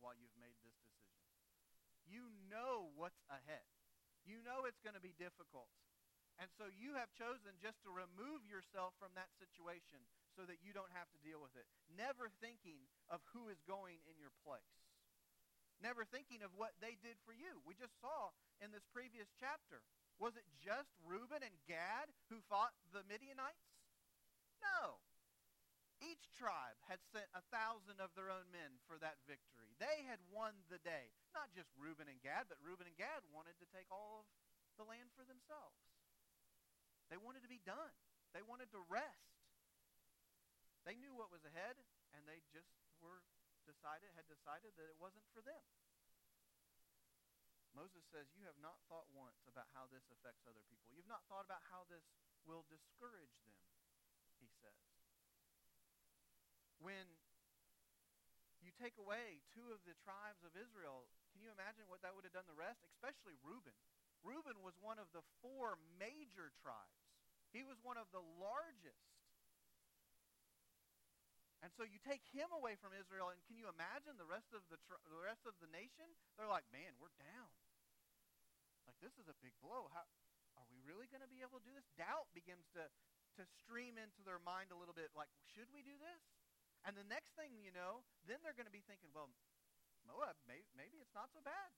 while 0.01 0.17
you've 0.17 0.35
made 0.41 0.57
this 0.65 0.75
decision. 0.81 1.29
You 2.09 2.27
know 2.49 2.91
what's 2.99 3.21
ahead. 3.31 3.63
You 4.27 4.43
know 4.43 4.67
it's 4.67 4.81
going 4.83 4.97
to 4.97 5.03
be 5.03 5.15
difficult. 5.15 5.71
And 6.41 6.49
so 6.57 6.65
you 6.73 6.97
have 6.97 7.13
chosen 7.13 7.53
just 7.61 7.79
to 7.85 7.93
remove 7.93 8.41
yourself 8.49 8.97
from 8.97 9.13
that 9.13 9.29
situation 9.37 10.01
so 10.33 10.41
that 10.49 10.63
you 10.65 10.73
don't 10.73 10.91
have 10.97 11.05
to 11.13 11.19
deal 11.21 11.37
with 11.37 11.53
it. 11.53 11.69
Never 11.93 12.33
thinking 12.41 12.89
of 13.13 13.21
who 13.35 13.51
is 13.51 13.61
going 13.69 14.01
in 14.09 14.17
your 14.17 14.33
place. 14.41 14.73
Never 15.81 16.05
thinking 16.05 16.45
of 16.45 16.53
what 16.53 16.77
they 16.77 16.97
did 17.01 17.17
for 17.25 17.33
you. 17.33 17.61
We 17.65 17.73
just 17.77 17.97
saw 18.01 18.33
in 18.61 18.69
this 18.69 18.85
previous 18.93 19.29
chapter. 19.37 19.81
Was 20.21 20.37
it 20.37 20.45
just 20.61 20.93
Reuben 21.01 21.41
and 21.41 21.57
Gad 21.65 22.13
who 22.29 22.41
fought 22.45 22.77
the 22.93 23.01
Midianites? 23.09 23.65
No. 24.61 25.01
Tribe 26.41 26.81
had 26.89 26.97
sent 27.13 27.29
a 27.37 27.45
thousand 27.53 28.01
of 28.01 28.09
their 28.17 28.33
own 28.33 28.49
men 28.49 28.81
for 28.89 28.97
that 28.97 29.21
victory. 29.29 29.69
They 29.77 30.01
had 30.09 30.17
won 30.33 30.57
the 30.73 30.81
day. 30.81 31.13
Not 31.37 31.53
just 31.53 31.69
Reuben 31.77 32.09
and 32.09 32.17
Gad, 32.25 32.49
but 32.49 32.57
Reuben 32.65 32.89
and 32.89 32.97
Gad 32.97 33.21
wanted 33.29 33.61
to 33.61 33.69
take 33.69 33.85
all 33.93 34.25
of 34.25 34.27
the 34.81 34.89
land 34.89 35.13
for 35.13 35.21
themselves. 35.21 35.77
They 37.13 37.21
wanted 37.21 37.45
to 37.45 37.51
be 37.51 37.61
done. 37.61 37.93
They 38.33 38.41
wanted 38.41 38.73
to 38.73 38.81
rest. 38.89 39.37
They 40.81 40.97
knew 40.97 41.13
what 41.13 41.29
was 41.29 41.45
ahead, 41.45 41.77
and 42.17 42.25
they 42.25 42.41
just 42.49 42.73
were 42.97 43.21
decided, 43.69 44.09
had 44.17 44.25
decided 44.25 44.73
that 44.81 44.89
it 44.89 44.97
wasn't 44.97 45.29
for 45.29 45.45
them. 45.45 45.61
Moses 47.77 48.01
says, 48.09 48.33
You 48.33 48.49
have 48.49 48.57
not 48.57 48.81
thought 48.89 49.07
once 49.13 49.45
about 49.45 49.69
how 49.77 49.85
this 49.93 50.09
affects 50.09 50.43
other 50.49 50.65
people. 50.67 50.89
You've 50.89 51.05
not 51.05 51.21
thought 51.29 51.45
about 51.45 51.61
how 51.69 51.85
this 51.85 52.03
will 52.43 52.65
discourage 52.65 53.37
them, 53.45 53.61
he 54.41 54.49
says. 54.59 54.90
When 56.81 57.05
you 58.61 58.73
take 58.73 58.97
away 58.97 59.45
two 59.53 59.69
of 59.69 59.81
the 59.85 59.93
tribes 60.01 60.41
of 60.41 60.57
Israel, 60.57 61.05
can 61.33 61.45
you 61.45 61.53
imagine 61.53 61.85
what 61.85 62.01
that 62.01 62.17
would 62.17 62.25
have 62.25 62.33
done 62.33 62.49
the 62.49 62.57
rest? 62.57 62.81
Especially 62.85 63.37
Reuben. 63.45 63.77
Reuben 64.25 64.61
was 64.61 64.77
one 64.81 64.97
of 64.97 65.09
the 65.13 65.25
four 65.41 65.77
major 65.97 66.53
tribes. 66.61 67.01
He 67.53 67.61
was 67.61 67.77
one 67.81 67.97
of 67.97 68.09
the 68.13 68.21
largest. 68.37 69.09
And 71.61 71.69
so 71.77 71.85
you 71.85 72.01
take 72.01 72.25
him 72.33 72.49
away 72.49 72.73
from 72.81 72.97
Israel, 72.97 73.29
and 73.29 73.37
can 73.45 73.53
you 73.53 73.69
imagine 73.69 74.17
the 74.17 74.25
rest 74.25 74.49
of 74.49 74.65
the, 74.73 74.81
tr- 74.81 75.01
the 75.05 75.21
rest 75.21 75.45
of 75.45 75.53
the 75.61 75.69
nation? 75.69 76.09
They're 76.33 76.49
like, 76.49 76.65
man, 76.73 76.97
we're 76.97 77.13
down. 77.21 77.53
Like 78.89 78.97
this 78.97 79.13
is 79.21 79.29
a 79.29 79.37
big 79.45 79.53
blow. 79.61 79.93
How 79.93 80.09
are 80.57 80.69
we 80.73 80.81
really 80.81 81.05
going 81.13 81.21
to 81.21 81.29
be 81.29 81.45
able 81.45 81.61
to 81.61 81.65
do 81.65 81.73
this? 81.77 81.85
Doubt 81.97 82.33
begins 82.33 82.65
to 82.73 82.89
to 83.39 83.47
stream 83.63 83.95
into 83.95 84.19
their 84.27 84.43
mind 84.43 84.75
a 84.75 84.77
little 84.79 84.95
bit. 84.95 85.15
Like, 85.15 85.31
should 85.55 85.71
we 85.71 85.79
do 85.87 85.95
this? 85.95 86.19
And 86.85 86.97
the 86.97 87.05
next 87.05 87.37
thing 87.37 87.53
you 87.61 87.69
know, 87.69 88.01
then 88.25 88.41
they're 88.41 88.57
going 88.57 88.69
to 88.69 88.73
be 88.73 88.85
thinking, 88.85 89.13
well, 89.13 89.29
Moab, 90.09 90.33
maybe, 90.49 90.65
maybe 90.73 90.97
it's 90.97 91.13
not 91.13 91.29
so 91.29 91.41
bad. 91.45 91.69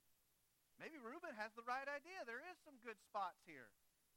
Maybe 0.79 0.95
Reuben 0.98 1.36
has 1.36 1.51
the 1.53 1.67
right 1.67 1.86
idea. 1.86 2.24
There 2.24 2.41
is 2.41 2.57
some 2.63 2.79
good 2.81 2.98
spots 3.03 3.43
here. 3.43 3.69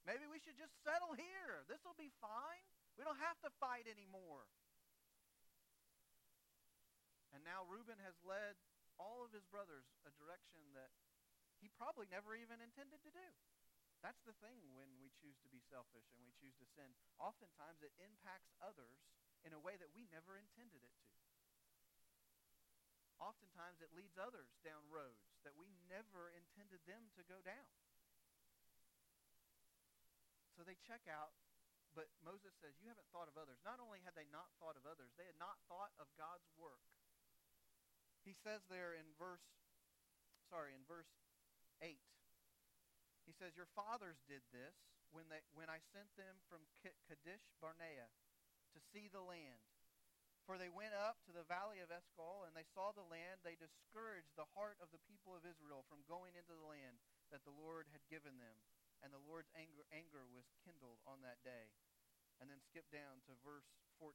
Maybe 0.06 0.30
we 0.30 0.38
should 0.38 0.54
just 0.54 0.72
settle 0.86 1.18
here. 1.18 1.66
This 1.66 1.82
will 1.82 1.98
be 1.98 2.14
fine. 2.22 2.62
We 2.94 3.02
don't 3.02 3.18
have 3.18 3.36
to 3.42 3.50
fight 3.58 3.90
anymore. 3.90 4.46
And 7.34 7.42
now 7.42 7.66
Reuben 7.66 8.00
has 8.00 8.16
led 8.22 8.56
all 8.96 9.26
of 9.26 9.34
his 9.34 9.44
brothers 9.50 9.84
a 10.08 10.14
direction 10.16 10.62
that 10.72 10.88
he 11.60 11.68
probably 11.76 12.08
never 12.08 12.32
even 12.38 12.62
intended 12.62 13.02
to 13.04 13.12
do. 13.12 13.28
That's 14.00 14.22
the 14.24 14.36
thing 14.40 14.62
when 14.72 14.88
we 14.96 15.12
choose 15.18 15.36
to 15.44 15.50
be 15.50 15.60
selfish 15.66 16.06
and 16.14 16.22
we 16.24 16.32
choose 16.38 16.56
to 16.62 16.66
sin. 16.78 16.94
Oftentimes 17.20 17.82
it 17.82 17.92
impacts 18.00 18.54
others 18.62 19.02
way 19.66 19.74
that 19.82 19.90
we 19.90 20.06
never 20.14 20.38
intended 20.38 20.78
it 20.78 20.94
to. 21.02 21.10
Oftentimes 23.18 23.82
it 23.82 23.90
leads 23.98 24.14
others 24.14 24.54
down 24.62 24.86
roads 24.86 25.26
that 25.42 25.58
we 25.58 25.74
never 25.90 26.30
intended 26.30 26.78
them 26.86 27.10
to 27.18 27.26
go 27.26 27.42
down. 27.42 27.66
So 30.54 30.62
they 30.62 30.78
check 30.86 31.02
out, 31.10 31.34
but 31.98 32.06
Moses 32.22 32.54
says, 32.62 32.78
You 32.78 32.86
haven't 32.86 33.10
thought 33.10 33.26
of 33.26 33.34
others. 33.34 33.58
Not 33.66 33.82
only 33.82 33.98
had 34.06 34.14
they 34.14 34.30
not 34.30 34.54
thought 34.62 34.78
of 34.78 34.86
others, 34.86 35.10
they 35.18 35.26
had 35.26 35.40
not 35.42 35.58
thought 35.66 35.90
of 35.98 36.06
God's 36.14 36.46
work. 36.54 36.86
He 38.22 38.38
says 38.38 38.62
there 38.70 38.94
in 38.94 39.06
verse, 39.18 39.42
sorry, 40.46 40.78
in 40.78 40.86
verse 40.86 41.10
8, 41.82 41.98
he 43.26 43.34
says, 43.34 43.58
Your 43.58 43.68
fathers 43.74 44.22
did 44.30 44.46
this 44.54 44.78
when, 45.10 45.26
they, 45.26 45.42
when 45.58 45.66
I 45.66 45.82
sent 45.90 46.08
them 46.14 46.38
from 46.46 46.62
Kadesh 46.82 47.46
Barnea 47.58 48.06
to 48.76 48.88
see 48.92 49.08
the 49.08 49.24
land. 49.24 49.64
For 50.44 50.60
they 50.60 50.70
went 50.70 50.94
up 50.94 51.24
to 51.26 51.34
the 51.34 51.48
valley 51.48 51.80
of 51.82 51.90
Eshcol, 51.90 52.46
and 52.46 52.54
they 52.54 52.68
saw 52.70 52.92
the 52.92 53.08
land. 53.08 53.42
They 53.42 53.58
discouraged 53.58 54.36
the 54.36 54.46
heart 54.54 54.78
of 54.78 54.92
the 54.92 55.02
people 55.08 55.34
of 55.34 55.48
Israel 55.48 55.82
from 55.88 56.06
going 56.06 56.36
into 56.36 56.54
the 56.54 56.68
land 56.68 57.00
that 57.34 57.42
the 57.42 57.56
Lord 57.56 57.90
had 57.90 58.04
given 58.06 58.38
them 58.38 58.60
and 59.04 59.12
the 59.12 59.28
Lord's 59.28 59.52
anger, 59.54 59.84
anger 59.92 60.24
was 60.26 60.48
kindled 60.64 61.00
on 61.04 61.20
that 61.20 61.42
day. 61.44 61.72
And 62.40 62.52
then 62.52 62.60
skip 62.60 62.90
down 62.92 63.24
to 63.30 63.44
verse 63.46 63.68
14. 63.96 64.12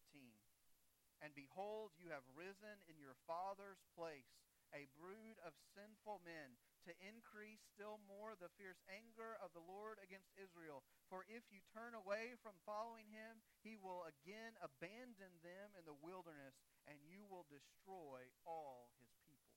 And 1.21 1.33
behold, 1.33 1.97
you 1.97 2.13
have 2.13 2.25
risen 2.37 2.85
in 2.85 3.01
your 3.01 3.17
father's 3.25 3.81
place 3.97 4.29
a 4.73 4.89
brood 4.93 5.41
of 5.41 5.57
sinful 5.73 6.21
men 6.21 6.57
to 6.85 6.93
increase 7.05 7.61
still 7.71 8.01
more 8.09 8.33
the 8.33 8.51
fierce 8.57 8.81
anger 8.89 9.37
of 9.37 9.53
the 9.53 9.63
Lord 9.63 10.01
against 10.01 10.33
Israel. 10.37 10.81
For 11.09 11.25
if 11.29 11.45
you 11.53 11.61
turn 11.69 11.93
away 11.93 12.37
from 12.41 12.57
following 12.65 13.09
him, 13.13 13.41
he 13.61 13.77
will 13.77 14.05
again 14.07 14.57
abandon 14.61 15.33
them 15.45 15.73
in 15.77 15.85
the 15.85 15.97
wilderness, 15.97 16.57
and 16.89 16.97
you 17.05 17.25
will 17.29 17.45
destroy 17.49 18.29
all 18.45 18.89
his 18.97 19.13
people. 19.29 19.53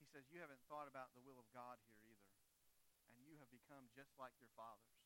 He 0.00 0.08
says, 0.08 0.24
You 0.32 0.40
haven't 0.40 0.62
thought 0.68 0.88
about 0.88 1.12
the 1.12 1.24
will 1.24 1.36
of 1.36 1.48
God 1.52 1.76
here 1.84 2.00
either. 2.04 2.32
And 3.12 3.20
you 3.28 3.36
have 3.40 3.52
become 3.52 3.88
just 3.92 4.16
like 4.16 4.32
your 4.40 4.50
fathers. 4.56 4.96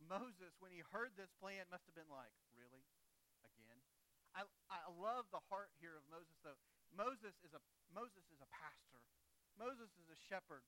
Moses, 0.00 0.56
when 0.62 0.72
he 0.72 0.80
heard 0.94 1.12
this 1.18 1.30
plan, 1.36 1.68
must 1.68 1.84
have 1.90 1.98
been 1.98 2.08
like, 2.08 2.32
Really? 2.54 2.86
Again? 3.44 3.78
I, 4.34 4.46
I 4.70 4.86
love 4.94 5.26
the 5.34 5.42
heart 5.50 5.74
here 5.82 5.98
of 5.98 6.06
Moses, 6.06 6.38
though. 6.46 6.58
Moses 6.94 7.34
is 7.42 7.52
a 7.54 7.60
Moses 7.90 8.22
is 8.30 8.40
a 8.42 8.50
pastor. 8.50 9.02
Moses 9.58 9.90
is 9.98 10.08
a 10.08 10.18
shepherd. 10.30 10.62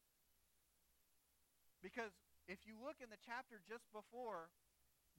Because 1.82 2.14
if 2.46 2.62
you 2.66 2.78
look 2.78 3.02
in 3.02 3.10
the 3.10 3.18
chapter 3.22 3.58
just 3.66 3.86
before, 3.90 4.50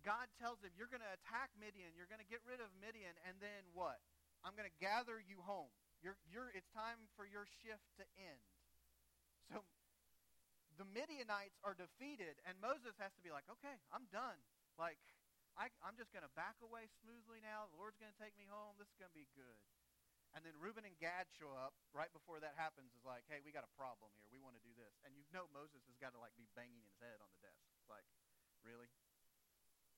God 0.03 0.27
tells 0.39 0.60
him, 0.63 0.72
You're 0.75 0.91
going 0.91 1.03
to 1.03 1.15
attack 1.15 1.51
Midian, 1.55 1.95
you're 1.95 2.12
going 2.12 2.24
to 2.24 2.27
get 2.27 2.43
rid 2.43 2.60
of 2.60 2.72
Midian, 2.79 3.15
and 3.27 3.39
then 3.39 3.67
what? 3.72 4.00
I'm 4.43 4.55
going 4.60 4.67
to 4.67 4.79
gather 4.79 5.24
you 5.24 5.39
home. 5.48 5.72
You're, 6.03 6.19
you're, 6.27 6.51
it's 6.51 6.67
time 6.75 7.07
for 7.15 7.24
your 7.24 7.48
shift 7.63 7.88
to 7.95 8.05
end. 8.19 8.43
So 9.48 9.63
the 10.75 10.83
Midianites 10.83 11.55
are 11.63 11.72
defeated, 11.72 12.36
and 12.43 12.60
Moses 12.60 13.00
has 13.00 13.15
to 13.15 13.24
be 13.24 13.31
like, 13.31 13.48
okay, 13.48 13.79
I'm 13.95 14.03
done. 14.12 14.36
Like, 14.75 15.00
I, 15.55 15.72
I'm 15.79 15.95
just 15.95 16.12
going 16.12 16.27
to 16.27 16.33
back 16.36 16.60
away 16.60 16.91
smoothly 17.00 17.39
now. 17.39 17.72
The 17.72 17.79
Lord's 17.79 17.95
going 17.95 18.12
to 18.12 18.19
take 18.19 18.36
me 18.36 18.51
home. 18.51 18.75
This 18.75 18.91
is 18.91 19.00
going 19.00 19.12
to 19.12 19.15
be 19.15 19.31
good. 19.31 19.60
And 20.34 20.42
then 20.42 20.58
Reuben 20.58 20.82
and 20.82 20.98
Gad 20.98 21.30
show 21.30 21.54
up 21.54 21.78
right 21.94 22.10
before 22.10 22.42
that 22.42 22.58
happens. 22.58 22.90
Is 22.98 23.06
like, 23.06 23.22
hey, 23.30 23.38
we 23.46 23.54
got 23.54 23.66
a 23.66 23.74
problem 23.78 24.10
here. 24.18 24.25
We 24.34 24.42
want 24.42 24.58
to 24.58 24.63
do 24.66 24.74
this. 24.74 24.98
And 25.06 25.13
you 25.13 25.22
know 25.30 25.46
Moses 25.54 25.86
has 25.86 25.98
got 26.02 26.18
to 26.18 26.20
like 26.22 26.34
be 26.34 26.50
banging 26.58 26.82
his 26.82 26.98
head 26.98 27.22
on 27.22 27.30
the 27.30 27.42
desk. 27.46 27.62
Like, 27.86 28.06
really? 28.66 28.90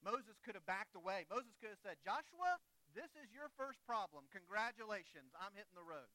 Moses 0.04 0.36
could 0.44 0.60
have 0.60 0.68
backed 0.68 0.94
away. 0.94 1.24
Moses 1.32 1.56
could 1.58 1.72
have 1.72 1.82
said, 1.82 1.98
Joshua, 2.04 2.60
this 2.92 3.10
is 3.16 3.32
your 3.32 3.48
first 3.56 3.80
problem. 3.88 4.28
Congratulations. 4.30 5.32
I'm 5.40 5.56
hitting 5.56 5.74
the 5.74 5.88
road. 5.88 6.12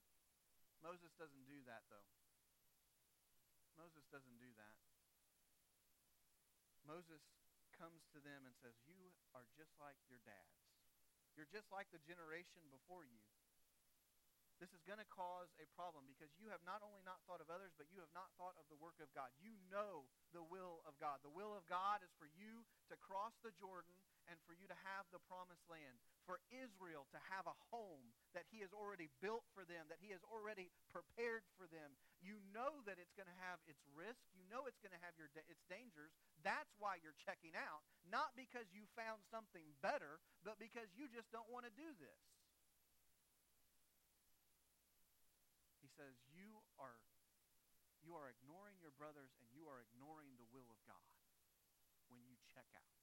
Moses 0.84 1.12
doesn't 1.16 1.44
do 1.48 1.60
that, 1.66 1.84
though. 1.88 2.08
Moses 3.80 4.04
doesn't 4.12 4.38
do 4.40 4.52
that. 4.60 4.76
Moses 6.84 7.20
comes 7.76 8.04
to 8.12 8.20
them 8.20 8.44
and 8.44 8.52
says, 8.60 8.76
You 8.84 9.12
are 9.32 9.48
just 9.56 9.72
like 9.80 9.96
your 10.12 10.20
dads. 10.28 10.60
You're 11.32 11.48
just 11.48 11.72
like 11.72 11.88
the 11.88 12.02
generation 12.04 12.60
before 12.68 13.08
you. 13.08 13.20
This 14.60 14.76
is 14.76 14.84
going 14.84 15.00
to 15.00 15.08
cause 15.08 15.48
a 15.56 15.64
problem 15.72 16.04
because 16.04 16.28
you 16.36 16.52
have 16.52 16.60
not 16.68 16.84
only 16.84 17.00
not 17.00 17.24
thought 17.24 17.40
of 17.40 17.48
others, 17.48 17.72
but 17.80 17.88
you 17.88 17.96
have 18.04 18.12
not 18.12 18.28
thought 18.36 18.60
of 18.60 18.68
the 18.68 18.76
work 18.76 19.00
of 19.00 19.08
God. 19.16 19.32
You 19.40 19.56
know 19.72 20.04
the 20.36 20.44
will 20.44 20.84
of 20.84 21.00
God. 21.00 21.24
The 21.24 21.32
will 21.32 21.56
of 21.56 21.64
God 21.64 22.04
is 22.04 22.12
for 22.20 22.28
you 22.36 22.68
to 22.92 23.00
cross 23.00 23.32
the 23.40 23.56
Jordan 23.56 23.96
and 24.28 24.36
for 24.44 24.52
you 24.52 24.68
to 24.68 24.76
have 24.84 25.08
the 25.08 25.22
promised 25.32 25.64
land. 25.72 25.96
For 26.28 26.44
Israel 26.52 27.08
to 27.10 27.20
have 27.32 27.48
a 27.48 27.56
home 27.72 28.12
that 28.36 28.44
he 28.52 28.60
has 28.60 28.70
already 28.76 29.08
built 29.24 29.48
for 29.56 29.64
them, 29.64 29.88
that 29.88 30.04
he 30.04 30.12
has 30.12 30.20
already 30.28 30.68
prepared 30.92 31.42
for 31.56 31.64
them. 31.66 31.96
You 32.20 32.36
know 32.52 32.84
that 32.84 33.00
it's 33.00 33.16
going 33.16 33.32
to 33.32 33.40
have 33.40 33.58
its 33.64 33.80
risk. 33.96 34.20
You 34.36 34.44
know 34.52 34.68
it's 34.68 34.78
going 34.84 34.94
to 34.94 35.00
have 35.02 35.16
your 35.16 35.32
its 35.32 35.64
dangers. 35.72 36.12
That's 36.44 36.70
why 36.76 37.00
you're 37.00 37.16
checking 37.16 37.56
out. 37.56 37.80
Not 38.06 38.36
because 38.36 38.68
you 38.76 38.84
found 38.92 39.24
something 39.32 39.64
better, 39.80 40.20
but 40.44 40.60
because 40.60 40.92
you 40.94 41.08
just 41.08 41.32
don't 41.32 41.48
want 41.48 41.64
to 41.64 41.72
do 41.72 41.90
this. 41.96 42.20
Says 46.00 46.16
you 46.32 46.64
are 46.80 46.96
you 48.00 48.16
are 48.16 48.32
ignoring 48.32 48.80
your 48.80 48.96
brothers 48.96 49.36
and 49.36 49.52
you 49.52 49.68
are 49.68 49.84
ignoring 49.84 50.32
the 50.40 50.48
will 50.48 50.64
of 50.72 50.80
God 50.88 51.20
when 52.08 52.24
you 52.24 52.40
check 52.48 52.64
out. 52.72 52.96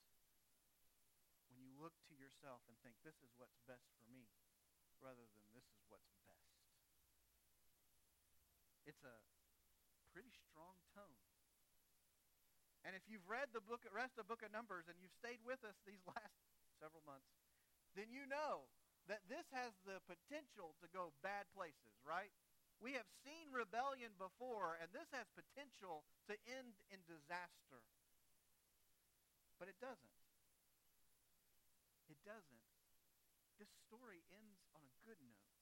When 1.54 1.62
you 1.62 1.70
look 1.78 1.94
to 2.10 2.18
yourself 2.18 2.66
and 2.66 2.74
think, 2.82 2.98
this 3.06 3.22
is 3.22 3.30
what's 3.38 3.62
best 3.70 3.86
for 3.94 4.10
me, 4.10 4.26
rather 4.98 5.30
than 5.38 5.46
this 5.54 5.70
is 5.70 5.86
what's 5.86 6.10
best. 6.26 6.50
It's 8.90 9.06
a 9.06 9.22
pretty 10.10 10.34
strong 10.34 10.82
tone. 10.98 11.22
And 12.82 12.98
if 12.98 13.06
you've 13.06 13.30
read 13.30 13.54
the 13.54 13.62
book, 13.62 13.86
rest 13.94 14.18
of 14.18 14.26
the 14.26 14.32
book 14.34 14.42
of 14.42 14.50
Numbers 14.50 14.90
and 14.90 14.98
you've 14.98 15.14
stayed 15.14 15.46
with 15.46 15.62
us 15.62 15.78
these 15.86 16.02
last 16.18 16.42
several 16.82 17.06
months, 17.06 17.30
then 17.94 18.10
you 18.10 18.26
know 18.26 18.66
that 19.06 19.22
this 19.30 19.46
has 19.54 19.78
the 19.86 20.02
potential 20.10 20.74
to 20.82 20.90
go 20.90 21.14
bad 21.22 21.46
places, 21.54 21.94
right? 22.02 22.34
We 22.78 22.94
have 22.94 23.10
seen 23.26 23.50
rebellion 23.50 24.14
before, 24.22 24.78
and 24.78 24.94
this 24.94 25.10
has 25.10 25.26
potential 25.34 26.06
to 26.30 26.38
end 26.46 26.78
in 26.94 27.02
disaster. 27.10 27.82
But 29.58 29.66
it 29.66 29.82
doesn't. 29.82 30.18
It 32.06 32.22
doesn't. 32.22 32.66
This 33.58 33.74
story 33.90 34.22
ends 34.30 34.62
on 34.78 34.86
a 34.86 34.94
good 35.02 35.18
note. 35.26 35.58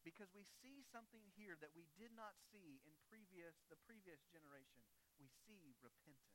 Because 0.00 0.32
we 0.32 0.48
see 0.62 0.86
something 0.88 1.20
here 1.36 1.58
that 1.60 1.76
we 1.76 1.90
did 2.00 2.14
not 2.16 2.38
see 2.48 2.80
in 2.86 2.94
previous 3.10 3.58
the 3.68 3.76
previous 3.84 4.22
generation. 4.32 4.86
We 5.20 5.28
see 5.44 5.60
repentance. 5.60 6.30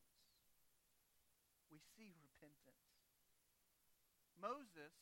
We 1.71 1.79
see 1.97 2.13
repentance. 2.19 2.85
Moses 4.37 4.93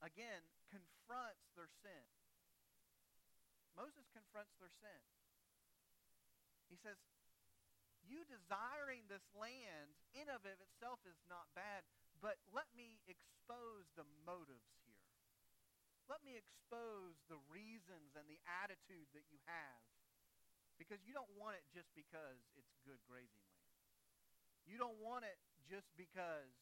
again 0.00 0.42
confronts 0.72 1.52
their 1.54 1.68
sin. 1.84 2.21
Moses 3.76 4.04
confronts 4.12 4.52
their 4.60 4.72
sin. 4.80 5.00
He 6.68 6.76
says, 6.80 6.96
You 8.04 8.24
desiring 8.28 9.04
this 9.08 9.24
land 9.36 9.92
in 10.16 10.28
of 10.32 10.44
itself 10.44 11.00
is 11.08 11.20
not 11.28 11.52
bad, 11.52 11.84
but 12.20 12.40
let 12.52 12.68
me 12.72 13.00
expose 13.08 13.88
the 13.96 14.08
motives 14.24 14.72
here. 14.84 15.08
Let 16.08 16.24
me 16.24 16.36
expose 16.36 17.16
the 17.28 17.40
reasons 17.48 18.16
and 18.16 18.28
the 18.28 18.40
attitude 18.64 19.08
that 19.16 19.28
you 19.32 19.40
have. 19.48 19.84
Because 20.80 21.04
you 21.06 21.14
don't 21.14 21.30
want 21.38 21.54
it 21.56 21.64
just 21.70 21.92
because 21.94 22.42
it's 22.58 22.72
good 22.82 22.98
grazing 23.06 23.44
land. 23.52 23.76
You 24.66 24.80
don't 24.80 24.98
want 24.98 25.22
it 25.28 25.38
just 25.68 25.88
because 25.94 26.52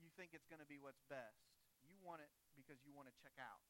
you 0.00 0.08
think 0.16 0.32
it's 0.32 0.46
going 0.48 0.62
to 0.62 0.68
be 0.70 0.80
what's 0.80 1.02
best. 1.10 1.42
You 1.84 1.98
want 2.00 2.24
it 2.24 2.32
because 2.56 2.80
you 2.86 2.94
want 2.94 3.10
to 3.10 3.16
check 3.20 3.36
out 3.36 3.60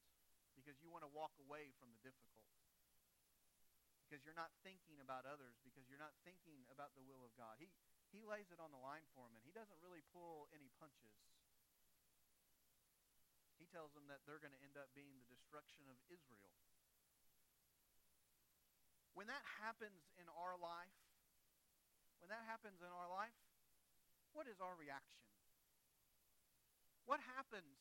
because 0.59 0.75
you 0.83 0.91
want 0.91 1.07
to 1.07 1.11
walk 1.15 1.31
away 1.39 1.71
from 1.79 1.95
the 1.95 2.01
difficult. 2.03 2.43
Because 4.03 4.27
you're 4.27 4.35
not 4.35 4.51
thinking 4.59 4.99
about 4.99 5.23
others, 5.23 5.55
because 5.63 5.87
you're 5.87 6.01
not 6.01 6.11
thinking 6.27 6.67
about 6.67 6.91
the 6.99 7.05
will 7.07 7.23
of 7.23 7.31
God. 7.39 7.55
He, 7.63 7.71
he 8.11 8.27
lays 8.27 8.51
it 8.51 8.59
on 8.59 8.75
the 8.75 8.81
line 8.83 9.07
for 9.15 9.23
them, 9.23 9.39
and 9.39 9.45
he 9.47 9.55
doesn't 9.55 9.79
really 9.79 10.03
pull 10.11 10.51
any 10.51 10.67
punches. 10.75 11.15
He 13.55 13.69
tells 13.71 13.95
them 13.95 14.11
that 14.11 14.25
they're 14.27 14.41
going 14.41 14.55
to 14.55 14.63
end 14.65 14.75
up 14.75 14.91
being 14.91 15.15
the 15.15 15.29
destruction 15.31 15.87
of 15.87 15.95
Israel. 16.11 16.51
When 19.15 19.31
that 19.31 19.45
happens 19.63 20.11
in 20.19 20.27
our 20.35 20.59
life, 20.59 20.99
when 22.19 22.27
that 22.33 22.43
happens 22.47 22.83
in 22.83 22.91
our 22.91 23.07
life, 23.07 23.35
what 24.35 24.47
is 24.47 24.59
our 24.59 24.75
reaction? 24.75 25.23
What 27.05 27.19
happens 27.37 27.79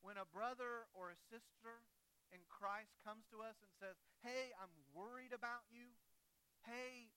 when 0.00 0.16
a 0.16 0.24
brother 0.24 0.88
or 0.96 1.12
a 1.12 1.18
sister 1.28 1.84
in 2.30 2.42
Christ 2.46 2.94
comes 3.02 3.26
to 3.34 3.42
us 3.42 3.58
and 3.62 3.70
says, 3.78 3.96
Hey, 4.22 4.54
I'm 4.58 4.72
worried 4.94 5.34
about 5.34 5.66
you. 5.70 5.90
Hey, 6.66 7.10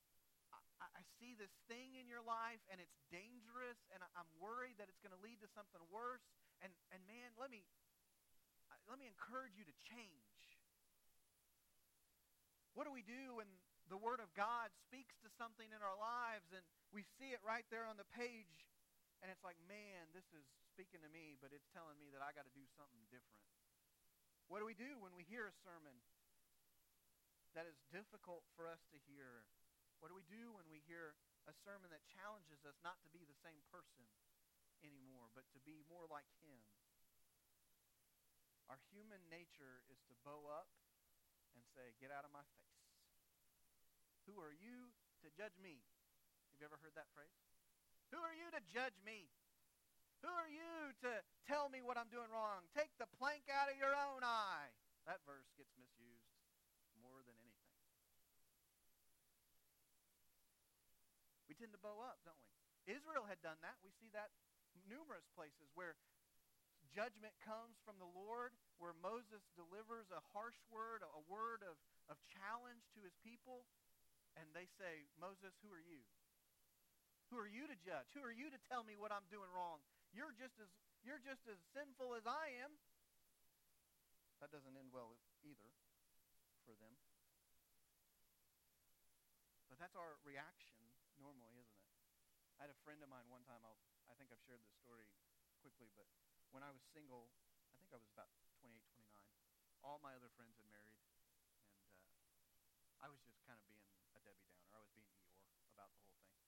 I, 0.51 0.87
I 0.99 1.03
see 1.19 1.37
this 1.37 1.51
thing 1.69 1.95
in 1.97 2.05
your 2.09 2.23
life 2.23 2.61
and 2.69 2.81
it's 2.81 2.97
dangerous 3.09 3.79
and 3.93 4.01
I'm 4.17 4.29
worried 4.37 4.77
that 4.81 4.89
it's 4.89 5.01
going 5.01 5.15
to 5.15 5.23
lead 5.23 5.39
to 5.45 5.49
something 5.51 5.81
worse. 5.89 6.23
And, 6.61 6.71
and 6.91 7.01
man, 7.05 7.35
let 7.35 7.51
me, 7.51 7.63
uh, 8.71 8.79
let 8.87 8.97
me 8.97 9.07
encourage 9.07 9.55
you 9.55 9.65
to 9.67 9.75
change. 9.85 10.37
What 12.73 12.89
do 12.89 12.91
we 12.91 13.05
do 13.05 13.37
when 13.37 13.49
the 13.91 13.99
Word 13.99 14.17
of 14.17 14.31
God 14.33 14.73
speaks 14.81 15.13
to 15.21 15.29
something 15.37 15.69
in 15.69 15.81
our 15.85 15.97
lives 15.99 16.49
and 16.55 16.65
we 16.89 17.05
see 17.21 17.35
it 17.35 17.41
right 17.45 17.67
there 17.69 17.85
on 17.85 18.01
the 18.01 18.07
page 18.15 18.65
and 19.23 19.31
it's 19.31 19.45
like, 19.45 19.55
man, 19.71 20.11
this 20.11 20.27
is 20.35 20.43
speaking 20.67 20.99
to 20.99 21.07
me, 21.07 21.39
but 21.39 21.55
it's 21.55 21.69
telling 21.71 21.95
me 21.95 22.11
that 22.11 22.19
I 22.19 22.35
got 22.35 22.43
to 22.43 22.51
do 22.51 22.67
something 22.75 23.07
different. 23.07 23.39
What 24.51 24.59
do 24.59 24.67
we 24.67 24.75
do 24.75 24.99
when 24.99 25.15
we 25.15 25.23
hear 25.23 25.47
a 25.47 25.55
sermon 25.63 25.95
that 27.55 27.69
is 27.69 27.77
difficult 27.93 28.43
for 28.57 28.65
us 28.65 28.83
to 28.91 28.99
hear? 29.07 29.47
What 30.01 30.09
do 30.11 30.15
we 30.17 30.25
do 30.27 30.51
when 30.53 30.67
we 30.67 30.83
hear 30.83 31.15
a 31.47 31.55
sermon 31.63 31.91
that 31.93 32.03
challenges 32.11 32.65
us 32.67 32.77
not 32.83 32.99
to 33.03 33.09
be 33.13 33.23
the 33.23 33.37
same 33.39 33.63
person 33.71 34.03
anymore, 34.83 35.31
but 35.31 35.47
to 35.55 35.59
be 35.63 35.85
more 35.87 36.05
like 36.09 36.27
Him? 36.43 36.59
Our 38.71 38.79
human 38.91 39.21
nature 39.29 39.83
is 39.91 39.99
to 40.07 40.15
bow 40.23 40.49
up 40.49 40.71
and 41.53 41.61
say, 41.75 41.93
Get 41.99 42.09
out 42.09 42.25
of 42.25 42.33
my 42.33 42.43
face. 42.57 42.83
Who 44.25 44.39
are 44.39 44.55
you 44.55 44.95
to 45.21 45.27
judge 45.35 45.55
me? 45.59 45.83
Have 46.51 46.59
you 46.59 46.67
ever 46.67 46.79
heard 46.79 46.95
that 46.95 47.11
phrase? 47.11 47.35
Who 48.15 48.21
are 48.23 48.33
you 48.33 48.47
to 48.53 48.61
judge 48.71 48.95
me? 49.03 49.27
Who 50.23 50.31
are 50.31 50.47
you 50.47 50.95
to 51.03 51.11
tell 51.43 51.67
me 51.67 51.83
what 51.83 51.99
I'm 51.99 52.07
doing 52.07 52.31
wrong? 52.31 52.63
Take 52.71 52.95
the 52.95 53.11
plank 53.19 53.43
out 53.51 53.67
of 53.67 53.75
your 53.75 53.91
own 53.91 54.23
eye. 54.23 54.71
That 55.03 55.19
verse 55.27 55.51
gets 55.59 55.75
misused 55.75 56.31
more 57.03 57.19
than 57.27 57.35
anything. 57.35 57.75
We 61.51 61.59
tend 61.59 61.75
to 61.75 61.81
bow 61.83 61.99
up, 61.99 62.23
don't 62.23 62.39
we? 62.39 62.95
Israel 62.95 63.27
had 63.27 63.43
done 63.43 63.59
that. 63.67 63.75
We 63.83 63.91
see 63.99 64.07
that 64.15 64.31
numerous 64.87 65.27
places 65.35 65.67
where 65.75 65.99
judgment 66.95 67.35
comes 67.43 67.75
from 67.83 67.99
the 67.99 68.07
Lord, 68.07 68.55
where 68.79 68.95
Moses 68.95 69.43
delivers 69.59 70.07
a 70.07 70.23
harsh 70.31 70.57
word, 70.71 71.03
a 71.03 71.23
word 71.27 71.67
of, 71.67 71.75
of 72.07 72.15
challenge 72.31 72.87
to 72.95 73.03
his 73.03 73.15
people, 73.19 73.67
and 74.39 74.47
they 74.55 74.71
say, 74.79 75.03
Moses, 75.19 75.51
who 75.59 75.69
are 75.75 75.83
you? 75.83 75.99
Who 77.31 77.41
are 77.41 77.49
you 77.49 77.67
to 77.67 77.77
judge? 77.83 78.07
Who 78.15 78.23
are 78.23 78.33
you 78.33 78.47
to 78.53 78.59
tell 78.71 78.87
me 78.87 78.95
what 78.95 79.11
I'm 79.11 79.25
doing 79.27 79.49
wrong? 79.51 79.83
You're 80.13 80.33
just 80.37 80.55
as 80.61 80.69
you're 81.01 81.19
just 81.19 81.43
as 81.49 81.59
sinful 81.73 82.15
as 82.15 82.23
I 82.23 82.53
am. 82.63 82.77
That 84.39 84.53
doesn't 84.53 84.77
end 84.77 84.93
well 84.93 85.17
either 85.43 85.73
for 86.63 86.77
them. 86.79 86.95
But 89.67 89.81
that's 89.81 89.97
our 89.97 90.15
reaction 90.23 90.79
normally, 91.17 91.57
isn't 91.59 91.79
it? 91.81 91.89
I 92.61 92.69
had 92.69 92.71
a 92.71 92.79
friend 92.85 93.01
of 93.01 93.09
mine 93.09 93.25
one 93.27 93.43
time, 93.49 93.59
I'll, 93.65 93.79
I 94.07 94.13
think 94.15 94.29
I've 94.29 94.43
shared 94.45 94.61
this 94.61 94.77
story 94.79 95.09
quickly, 95.59 95.89
but 95.97 96.05
when 96.53 96.61
I 96.61 96.69
was 96.69 96.85
single, 96.93 97.33
I 97.73 97.75
think 97.81 97.89
I 97.91 97.97
was 97.97 98.07
about 98.13 98.29
28, 98.61 98.77
29, 98.93 99.09
all 99.81 99.99
my 99.99 100.13
other 100.13 100.29
friends 100.37 100.55
had 100.55 100.67
married, 100.69 101.01
and 101.09 101.89
uh, 101.89 103.03
I 103.03 103.09
was 103.09 103.19
just 103.25 103.41
kind 103.43 103.57
of 103.57 103.65
being 103.65 103.83
a 104.15 104.21
Debbie 104.21 104.45
Downer. 104.45 104.69
I 104.71 104.79
was 104.79 104.91
being 104.93 105.09
Eeyore 105.19 105.67
about 105.73 105.91
the 105.97 106.05
whole 106.05 106.21
thing. 106.21 106.43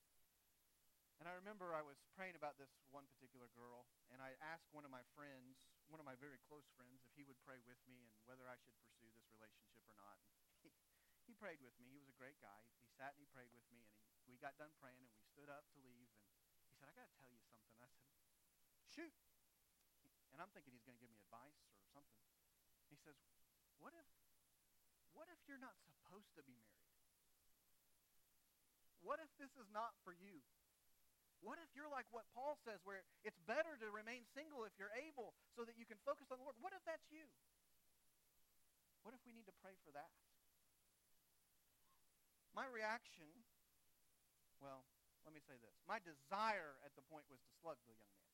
And 1.26 1.34
I 1.34 1.42
remember 1.42 1.74
I 1.74 1.82
was 1.82 1.98
praying 2.14 2.38
about 2.38 2.54
this 2.54 2.70
one 2.94 3.02
particular 3.10 3.50
girl, 3.58 3.82
and 4.14 4.22
I 4.22 4.38
asked 4.46 4.70
one 4.70 4.86
of 4.86 4.94
my 4.94 5.02
friends, 5.18 5.58
one 5.90 5.98
of 5.98 6.06
my 6.06 6.14
very 6.22 6.38
close 6.46 6.70
friends, 6.78 7.02
if 7.02 7.18
he 7.18 7.26
would 7.26 7.34
pray 7.42 7.58
with 7.66 7.82
me 7.90 7.98
and 7.98 8.14
whether 8.30 8.46
I 8.46 8.54
should 8.62 8.78
pursue 8.78 9.10
this 9.10 9.26
relationship 9.34 9.82
or 9.90 9.98
not. 9.98 10.22
He, 10.62 10.70
he 11.26 11.34
prayed 11.34 11.58
with 11.66 11.74
me. 11.82 11.90
He 11.90 11.98
was 11.98 12.06
a 12.06 12.14
great 12.14 12.38
guy. 12.38 12.62
He 12.78 12.86
sat 12.94 13.18
and 13.18 13.26
he 13.26 13.26
prayed 13.34 13.50
with 13.50 13.66
me, 13.74 13.82
and 13.82 13.90
he, 13.90 13.98
we 14.30 14.38
got 14.38 14.54
done 14.54 14.70
praying, 14.78 15.02
and 15.02 15.10
we 15.10 15.18
stood 15.34 15.50
up 15.50 15.66
to 15.74 15.82
leave, 15.82 16.06
and 16.62 16.70
he 16.70 16.78
said, 16.78 16.86
I 16.86 16.94
got 16.94 17.10
to 17.10 17.16
tell 17.18 17.26
you 17.26 17.42
something. 17.42 17.74
I 17.74 17.90
said, 17.90 17.90
shoot. 18.86 19.10
And 20.30 20.38
I'm 20.38 20.54
thinking 20.54 20.78
he's 20.78 20.86
going 20.86 20.94
to 20.94 21.02
give 21.02 21.10
me 21.10 21.18
advice 21.26 21.58
or 21.74 21.90
something. 21.90 22.22
He 22.86 22.94
says, 23.02 23.18
what 23.82 23.98
if, 23.98 24.06
what 25.10 25.26
if 25.26 25.42
you're 25.50 25.58
not 25.58 25.74
supposed 25.82 26.30
to 26.38 26.46
be 26.46 26.54
married? 26.54 26.94
What 29.02 29.18
if 29.18 29.34
this 29.42 29.58
is 29.58 29.66
not 29.74 29.98
for 30.06 30.14
you? 30.14 30.46
What 31.44 31.60
if 31.62 31.70
you're 31.76 31.90
like 31.90 32.08
what 32.10 32.26
Paul 32.32 32.56
says, 32.64 32.80
where 32.82 33.04
it's 33.22 33.38
better 33.44 33.76
to 33.80 33.86
remain 33.92 34.24
single 34.32 34.64
if 34.64 34.74
you're 34.80 34.94
able 34.96 35.36
so 35.54 35.64
that 35.68 35.76
you 35.76 35.84
can 35.84 36.00
focus 36.02 36.28
on 36.32 36.40
the 36.40 36.44
Lord? 36.44 36.58
What 36.60 36.72
if 36.72 36.82
that's 36.88 37.06
you? 37.12 37.28
What 39.06 39.14
if 39.14 39.22
we 39.22 39.30
need 39.30 39.46
to 39.46 39.56
pray 39.62 39.78
for 39.86 39.94
that? 39.94 40.10
My 42.56 42.66
reaction, 42.66 43.28
well, 44.58 44.82
let 45.22 45.30
me 45.30 45.44
say 45.44 45.54
this. 45.60 45.76
My 45.84 46.00
desire 46.02 46.80
at 46.82 46.96
the 46.98 47.04
point 47.06 47.28
was 47.28 47.38
to 47.44 47.50
slug 47.62 47.76
the 47.86 47.94
young 47.94 48.10
man. 48.16 48.26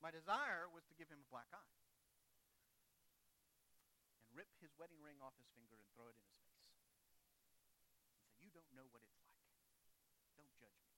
My 0.00 0.08
desire 0.08 0.64
was 0.72 0.86
to 0.88 0.94
give 0.96 1.12
him 1.12 1.20
a 1.20 1.28
black 1.28 1.52
eye 1.52 1.76
and 4.24 4.32
rip 4.32 4.48
his 4.64 4.72
wedding 4.80 4.96
ring 5.04 5.20
off 5.20 5.36
his 5.36 5.50
finger 5.52 5.76
and 5.76 5.84
throw 5.92 6.08
it 6.08 6.16
in 6.16 6.24
his 6.24 6.40
face 6.40 6.56
and 6.56 6.72
say, 6.72 6.88
You 8.40 8.48
don't 8.48 8.72
know 8.72 8.88
what 8.88 9.04
it's 9.04 9.20
like. 9.20 9.44
Don't 10.40 10.54
judge 10.56 10.80
me. 10.80 10.96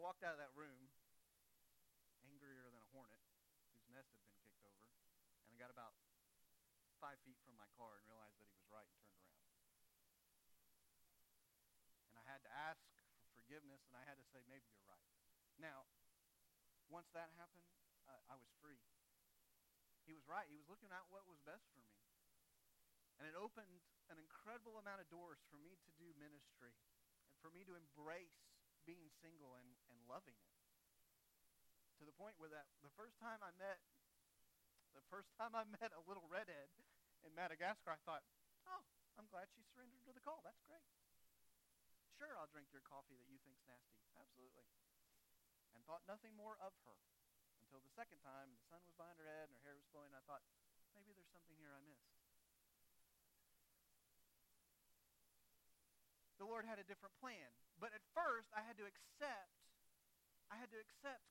I 0.00 0.08
walked 0.08 0.24
out 0.24 0.32
of 0.32 0.40
that 0.40 0.56
room 0.56 0.88
angrier 2.24 2.64
than 2.64 2.72
a 2.72 2.84
hornet 2.88 3.20
whose 3.76 3.84
nest 3.92 4.08
had 4.16 4.24
been 4.24 4.40
kicked 4.40 4.64
over, 4.64 4.88
and 5.44 5.52
I 5.52 5.60
got 5.60 5.68
about 5.68 5.92
five 7.04 7.20
feet 7.20 7.36
from 7.44 7.52
my 7.60 7.68
car 7.76 8.00
and 8.00 8.08
realized 8.08 8.40
that 8.40 8.48
he 8.48 8.56
was 8.56 8.64
right 8.72 8.88
and 8.88 8.96
turned 9.04 9.20
around. 9.28 9.44
And 12.08 12.16
I 12.16 12.24
had 12.24 12.40
to 12.48 12.52
ask 12.64 12.80
for 13.20 13.28
forgiveness, 13.36 13.84
and 13.92 14.00
I 14.00 14.00
had 14.08 14.16
to 14.16 14.24
say, 14.32 14.40
maybe 14.48 14.72
you're 14.72 14.88
right. 14.88 15.04
Now, 15.60 15.84
once 16.88 17.12
that 17.12 17.36
happened, 17.36 17.68
uh, 18.08 18.32
I 18.32 18.40
was 18.40 18.48
free. 18.64 18.80
He 20.08 20.16
was 20.16 20.24
right. 20.24 20.48
He 20.48 20.56
was 20.56 20.72
looking 20.72 20.96
at 20.96 21.04
what 21.12 21.28
was 21.28 21.44
best 21.44 21.68
for 21.76 21.84
me. 21.84 22.00
And 23.20 23.28
it 23.28 23.36
opened 23.36 23.84
an 24.08 24.16
incredible 24.16 24.80
amount 24.80 25.04
of 25.04 25.12
doors 25.12 25.44
for 25.52 25.60
me 25.60 25.76
to 25.76 25.92
do 26.00 26.08
ministry 26.16 26.72
and 27.28 27.36
for 27.44 27.52
me 27.52 27.68
to 27.68 27.76
embrace 27.76 28.49
being 28.90 29.06
single 29.22 29.54
and, 29.54 29.70
and 29.86 29.98
loving 30.10 30.34
it. 30.34 30.50
To 32.02 32.04
the 32.08 32.16
point 32.18 32.34
where 32.42 32.50
that 32.50 32.66
the 32.82 32.90
first 32.98 33.14
time 33.22 33.38
I 33.38 33.54
met 33.54 33.78
the 34.90 35.06
first 35.06 35.30
time 35.38 35.54
I 35.54 35.62
met 35.78 35.94
a 35.94 36.02
little 36.02 36.26
redhead 36.26 36.66
in 37.22 37.30
Madagascar, 37.38 37.94
I 37.94 38.00
thought, 38.02 38.26
oh, 38.66 38.82
I'm 39.14 39.30
glad 39.30 39.46
she 39.54 39.62
surrendered 39.70 40.02
to 40.08 40.12
the 40.12 40.18
call. 40.18 40.42
That's 40.42 40.58
great. 40.66 40.82
Sure, 42.18 42.34
I'll 42.36 42.50
drink 42.50 42.74
your 42.74 42.82
coffee 42.82 43.14
that 43.16 43.30
you 43.30 43.38
think's 43.46 43.62
nasty. 43.64 44.02
Absolutely. 44.18 44.66
And 45.72 45.86
thought 45.86 46.02
nothing 46.10 46.34
more 46.34 46.58
of 46.58 46.74
her 46.84 46.98
until 47.62 47.80
the 47.80 47.92
second 47.94 48.18
time 48.20 48.50
the 48.58 48.66
sun 48.66 48.82
was 48.82 48.98
behind 48.98 49.16
her 49.22 49.30
head 49.30 49.48
and 49.48 49.56
her 49.56 49.64
hair 49.64 49.78
was 49.78 49.86
flowing. 49.94 50.12
I 50.12 50.20
thought, 50.26 50.42
maybe 50.92 51.14
there's 51.14 51.30
something 51.30 51.54
here 51.56 51.72
I 51.72 51.80
missed. 51.86 52.10
The 56.40 56.48
Lord 56.48 56.64
had 56.64 56.80
a 56.80 56.88
different 56.88 57.12
plan. 57.20 57.52
But 57.76 57.92
at 57.92 58.00
first, 58.16 58.48
I 58.56 58.64
had 58.64 58.80
to 58.80 58.88
accept, 58.88 59.60
I 60.48 60.56
had 60.56 60.72
to 60.72 60.80
accept 60.80 61.28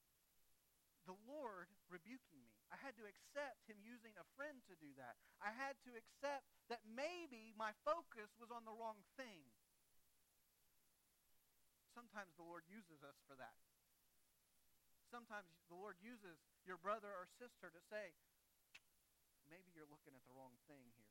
the 1.09 1.17
Lord 1.25 1.73
rebuking 1.89 2.45
me. 2.45 2.53
I 2.69 2.77
had 2.77 2.93
to 3.01 3.09
accept 3.09 3.65
him 3.65 3.81
using 3.81 4.13
a 4.21 4.29
friend 4.37 4.61
to 4.69 4.77
do 4.77 4.93
that. 5.01 5.17
I 5.41 5.49
had 5.49 5.81
to 5.89 5.97
accept 5.97 6.45
that 6.69 6.85
maybe 6.85 7.57
my 7.57 7.73
focus 7.81 8.29
was 8.37 8.53
on 8.53 8.69
the 8.69 8.77
wrong 8.77 9.01
thing. 9.17 9.49
Sometimes 11.97 12.37
the 12.37 12.45
Lord 12.45 12.69
uses 12.69 13.01
us 13.01 13.17
for 13.25 13.33
that. 13.41 13.57
Sometimes 15.09 15.49
the 15.73 15.81
Lord 15.81 15.97
uses 15.97 16.37
your 16.69 16.77
brother 16.77 17.09
or 17.09 17.25
sister 17.41 17.73
to 17.73 17.81
say, 17.89 18.13
maybe 19.49 19.73
you're 19.73 19.89
looking 19.89 20.13
at 20.13 20.21
the 20.29 20.37
wrong 20.37 20.53
thing 20.69 20.85
here. 20.93 21.08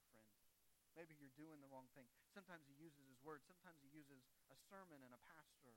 Maybe 0.97 1.17
you're 1.19 1.35
doing 1.35 1.61
the 1.61 1.71
wrong 1.71 1.91
thing. 1.93 2.07
Sometimes 2.33 2.65
he 2.69 2.77
uses 2.79 3.05
his 3.09 3.21
word. 3.21 3.45
Sometimes 3.45 3.79
he 3.83 3.91
uses 3.93 4.21
a 4.53 4.57
sermon 4.69 5.03
and 5.05 5.13
a 5.13 5.23
pastor. 5.29 5.75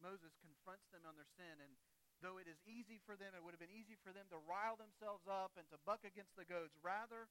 Moses 0.00 0.32
confronts 0.40 0.88
them 0.88 1.04
on 1.04 1.16
their 1.20 1.28
sin, 1.36 1.60
and 1.60 1.76
though 2.24 2.40
it 2.40 2.48
is 2.48 2.60
easy 2.64 2.96
for 3.04 3.20
them, 3.20 3.36
it 3.36 3.44
would 3.44 3.52
have 3.52 3.60
been 3.60 3.72
easy 3.72 4.00
for 4.00 4.16
them 4.16 4.28
to 4.32 4.40
rile 4.48 4.80
themselves 4.80 5.28
up 5.28 5.56
and 5.60 5.68
to 5.68 5.80
buck 5.84 6.00
against 6.08 6.32
the 6.40 6.48
goads. 6.48 6.72
Rather, 6.80 7.28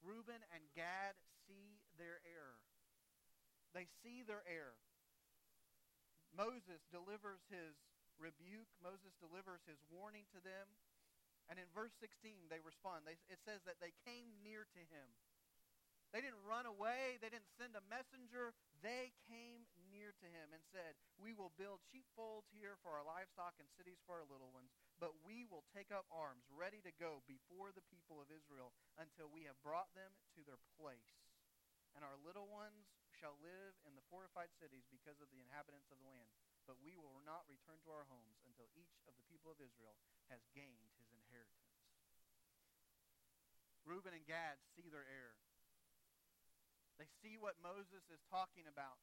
Reuben 0.00 0.40
and 0.52 0.64
Gad 0.72 1.16
see 1.44 1.80
their 2.00 2.24
error. 2.24 2.60
They 3.76 3.88
see 4.00 4.24
their 4.24 4.44
error. 4.48 4.80
Moses 6.32 6.84
delivers 6.88 7.44
his 7.52 7.76
rebuke. 8.16 8.68
Moses 8.80 9.12
delivers 9.20 9.64
his 9.68 9.80
warning 9.92 10.24
to 10.32 10.40
them. 10.40 10.68
And 11.46 11.60
in 11.62 11.68
verse 11.70 11.94
16, 12.00 12.50
they 12.50 12.58
respond. 12.64 13.06
They, 13.06 13.20
it 13.30 13.38
says 13.46 13.62
that 13.68 13.78
they 13.78 13.94
came 14.02 14.34
near 14.42 14.66
to 14.66 14.82
him. 14.90 15.08
They 16.16 16.24
didn't 16.24 16.48
run 16.48 16.64
away. 16.64 17.20
They 17.20 17.28
didn't 17.28 17.52
send 17.60 17.76
a 17.76 17.84
messenger. 17.92 18.56
They 18.80 19.12
came 19.28 19.68
near 19.92 20.16
to 20.16 20.24
him 20.32 20.48
and 20.48 20.64
said, 20.72 20.96
We 21.20 21.36
will 21.36 21.52
build 21.60 21.84
sheepfolds 21.92 22.48
here 22.56 22.80
for 22.80 22.96
our 22.96 23.04
livestock 23.04 23.60
and 23.60 23.68
cities 23.76 24.00
for 24.08 24.16
our 24.16 24.24
little 24.24 24.48
ones, 24.48 24.72
but 24.96 25.12
we 25.28 25.44
will 25.44 25.68
take 25.76 25.92
up 25.92 26.08
arms, 26.08 26.48
ready 26.48 26.80
to 26.88 26.96
go 26.96 27.20
before 27.28 27.68
the 27.68 27.84
people 27.92 28.16
of 28.16 28.32
Israel 28.32 28.72
until 28.96 29.28
we 29.28 29.44
have 29.44 29.60
brought 29.60 29.92
them 29.92 30.16
to 30.32 30.40
their 30.48 30.56
place. 30.80 31.20
And 31.92 32.00
our 32.00 32.16
little 32.24 32.48
ones 32.48 32.88
shall 33.12 33.36
live 33.44 33.76
in 33.84 33.92
the 33.92 34.08
fortified 34.08 34.56
cities 34.56 34.88
because 34.88 35.20
of 35.20 35.28
the 35.28 35.44
inhabitants 35.44 35.92
of 35.92 36.00
the 36.00 36.08
land. 36.08 36.32
But 36.64 36.80
we 36.80 36.96
will 36.96 37.20
not 37.28 37.44
return 37.44 37.76
to 37.84 37.92
our 37.92 38.08
homes 38.08 38.40
until 38.48 38.72
each 38.72 39.04
of 39.04 39.12
the 39.20 39.28
people 39.28 39.52
of 39.52 39.60
Israel 39.60 40.00
has 40.32 40.40
gained 40.56 40.96
his 40.96 41.12
inheritance. 41.12 41.76
Reuben 43.84 44.16
and 44.16 44.24
Gad 44.24 44.56
see 44.72 44.88
their 44.88 45.04
error. 45.04 45.36
They 46.96 47.08
see 47.20 47.36
what 47.36 47.60
Moses 47.60 48.04
is 48.08 48.20
talking 48.32 48.64
about. 48.68 49.00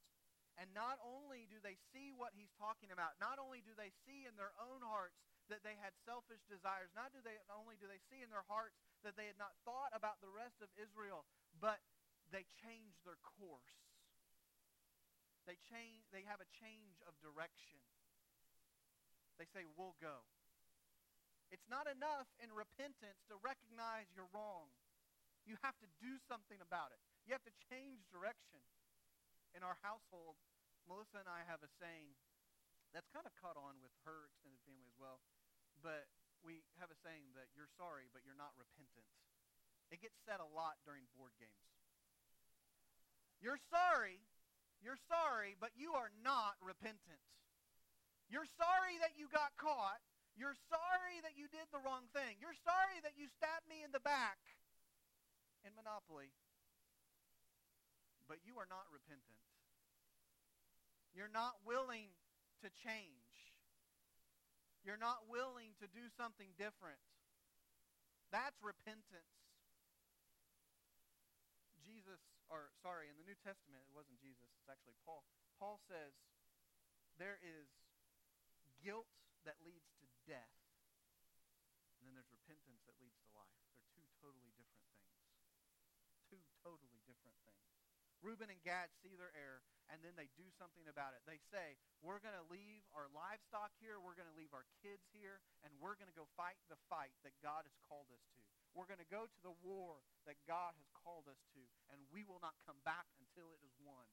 And 0.58 0.70
not 0.78 1.02
only 1.02 1.50
do 1.50 1.58
they 1.58 1.82
see 1.90 2.14
what 2.14 2.38
he's 2.38 2.54
talking 2.62 2.94
about, 2.94 3.18
not 3.18 3.42
only 3.42 3.66
do 3.66 3.74
they 3.74 3.90
see 4.06 4.30
in 4.30 4.38
their 4.38 4.54
own 4.62 4.86
hearts 4.86 5.18
that 5.50 5.66
they 5.66 5.74
had 5.82 5.98
selfish 6.06 6.46
desires, 6.46 6.94
not 6.94 7.10
do 7.10 7.26
they 7.26 7.42
not 7.50 7.58
only 7.58 7.78
do 7.82 7.90
they 7.90 8.02
see 8.10 8.22
in 8.22 8.30
their 8.30 8.46
hearts 8.46 8.78
that 9.02 9.18
they 9.18 9.26
had 9.26 9.42
not 9.42 9.58
thought 9.66 9.90
about 9.98 10.22
the 10.22 10.30
rest 10.30 10.62
of 10.62 10.70
Israel, 10.78 11.26
but 11.58 11.82
they 12.30 12.46
change 12.62 12.94
their 13.02 13.18
course. 13.22 13.82
They 15.50 15.58
change 15.74 16.06
they 16.14 16.24
have 16.30 16.40
a 16.40 16.50
change 16.62 17.02
of 17.10 17.18
direction. 17.20 17.82
They 19.42 19.50
say, 19.50 19.66
"We'll 19.66 19.98
go." 19.98 20.24
It's 21.50 21.68
not 21.70 21.86
enough 21.90 22.30
in 22.40 22.54
repentance 22.54 23.22
to 23.30 23.38
recognize 23.42 24.10
you're 24.14 24.30
wrong. 24.34 24.70
You 25.46 25.58
have 25.62 25.78
to 25.82 25.88
do 26.00 26.18
something 26.30 26.62
about 26.62 26.94
it. 26.94 27.02
You 27.24 27.32
have 27.32 27.46
to 27.48 27.56
change 27.72 28.04
direction. 28.12 28.60
In 29.56 29.62
our 29.62 29.78
household, 29.86 30.36
Melissa 30.90 31.22
and 31.24 31.30
I 31.30 31.46
have 31.46 31.62
a 31.62 31.72
saying 31.78 32.18
that's 32.92 33.08
kind 33.14 33.24
of 33.24 33.34
caught 33.38 33.56
on 33.56 33.80
with 33.80 33.94
her 34.04 34.28
extended 34.28 34.60
family 34.66 34.90
as 34.90 34.98
well. 34.98 35.22
But 35.80 36.10
we 36.44 36.66
have 36.82 36.92
a 36.92 37.00
saying 37.06 37.32
that 37.40 37.48
you're 37.56 37.72
sorry, 37.80 38.12
but 38.12 38.26
you're 38.28 38.38
not 38.38 38.52
repentant. 38.60 39.08
It 39.94 40.02
gets 40.02 40.18
said 40.26 40.42
a 40.42 40.50
lot 40.52 40.82
during 40.84 41.06
board 41.14 41.32
games. 41.40 41.70
You're 43.40 43.62
sorry, 43.70 44.20
you're 44.82 45.00
sorry, 45.06 45.56
but 45.60 45.72
you 45.78 45.94
are 45.94 46.12
not 46.26 46.58
repentant. 46.60 47.22
You're 48.28 48.50
sorry 48.58 48.98
that 49.04 49.14
you 49.20 49.30
got 49.30 49.54
caught. 49.60 50.02
You're 50.34 50.58
sorry 50.66 51.22
that 51.22 51.38
you 51.38 51.46
did 51.54 51.70
the 51.70 51.84
wrong 51.86 52.10
thing. 52.10 52.42
You're 52.42 52.58
sorry 52.66 52.98
that 53.06 53.14
you 53.14 53.30
stabbed 53.38 53.70
me 53.70 53.86
in 53.86 53.94
the 53.94 54.02
back 54.02 54.42
in 55.62 55.78
Monopoly 55.78 56.34
but 58.28 58.42
you 58.44 58.58
are 58.58 58.70
not 58.70 58.88
repentant. 58.90 59.44
You're 61.14 61.32
not 61.32 61.62
willing 61.62 62.10
to 62.66 62.72
change. 62.74 63.54
You're 64.84 65.00
not 65.00 65.30
willing 65.32 65.78
to 65.80 65.88
do 65.88 66.12
something 66.18 66.52
different. 66.60 67.00
That's 68.34 68.58
repentance. 68.60 69.32
Jesus, 71.84 72.20
or 72.50 72.74
sorry, 72.82 73.08
in 73.12 73.16
the 73.20 73.28
New 73.28 73.38
Testament, 73.44 73.86
it 73.86 73.94
wasn't 73.94 74.18
Jesus, 74.20 74.50
it's 74.58 74.68
actually 74.72 74.98
Paul. 75.06 75.24
Paul 75.60 75.80
says 75.86 76.16
there 77.20 77.38
is 77.44 77.70
guilt 78.82 79.08
that 79.46 79.60
leads 79.64 79.88
to 80.02 80.08
death, 80.26 80.58
and 82.00 82.08
then 82.08 82.16
there's 82.16 82.32
repentance 82.32 82.84
that 82.88 82.98
leads 83.00 83.16
to 83.24 83.30
life. 83.36 83.60
They're 83.76 83.92
two 83.96 84.08
totally 84.20 84.52
different 84.56 84.84
things. 84.92 85.16
Two 86.28 86.42
totally 86.64 87.00
different 87.08 87.38
things. 87.48 87.70
Reuben 88.24 88.48
and 88.48 88.64
Gad 88.64 88.88
see 89.04 89.20
their 89.20 89.36
error, 89.36 89.60
and 89.92 90.00
then 90.00 90.16
they 90.16 90.32
do 90.40 90.48
something 90.56 90.88
about 90.88 91.12
it. 91.12 91.22
They 91.28 91.44
say, 91.52 91.76
we're 92.00 92.24
going 92.24 92.36
to 92.40 92.48
leave 92.48 92.88
our 92.96 93.12
livestock 93.12 93.76
here, 93.84 94.00
we're 94.00 94.16
going 94.16 94.32
to 94.32 94.40
leave 94.40 94.56
our 94.56 94.64
kids 94.80 95.04
here, 95.12 95.44
and 95.68 95.76
we're 95.84 96.00
going 96.00 96.10
to 96.10 96.16
go 96.16 96.26
fight 96.40 96.58
the 96.72 96.80
fight 96.88 97.14
that 97.28 97.36
God 97.44 97.68
has 97.68 97.76
called 97.92 98.08
us 98.16 98.24
to. 98.40 98.44
We're 98.74 98.90
going 98.90 99.04
to 99.04 99.12
go 99.12 99.30
to 99.30 99.40
the 99.46 99.54
war 99.62 100.02
that 100.26 100.40
God 100.50 100.74
has 100.80 100.90
called 100.98 101.30
us 101.30 101.38
to, 101.54 101.62
and 101.94 102.00
we 102.10 102.26
will 102.26 102.42
not 102.42 102.58
come 102.66 102.80
back 102.88 103.06
until 103.22 103.54
it 103.54 103.62
is 103.62 103.76
won. 103.84 104.08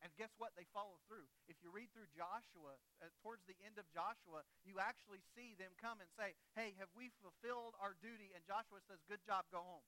And 0.00 0.10
guess 0.16 0.32
what? 0.40 0.56
They 0.56 0.64
follow 0.72 0.96
through. 1.04 1.28
If 1.44 1.60
you 1.60 1.68
read 1.68 1.92
through 1.92 2.08
Joshua, 2.16 2.80
uh, 3.04 3.12
towards 3.20 3.44
the 3.44 3.56
end 3.60 3.76
of 3.76 3.84
Joshua, 3.92 4.48
you 4.64 4.80
actually 4.80 5.20
see 5.36 5.52
them 5.60 5.76
come 5.76 6.00
and 6.00 6.08
say, 6.16 6.32
hey, 6.56 6.72
have 6.80 6.88
we 6.96 7.12
fulfilled 7.20 7.76
our 7.76 7.92
duty? 8.00 8.32
And 8.32 8.40
Joshua 8.48 8.80
says, 8.88 9.04
good 9.04 9.20
job, 9.28 9.44
go 9.52 9.60
home. 9.60 9.84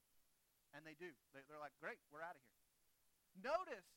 And 0.77 0.85
they 0.85 0.97
do. 1.01 1.17
They're 1.33 1.61
like, 1.61 1.77
great, 1.81 2.01
we're 2.13 2.25
out 2.25 2.37
of 2.37 2.45
here. 2.45 2.62
Notice, 3.39 3.89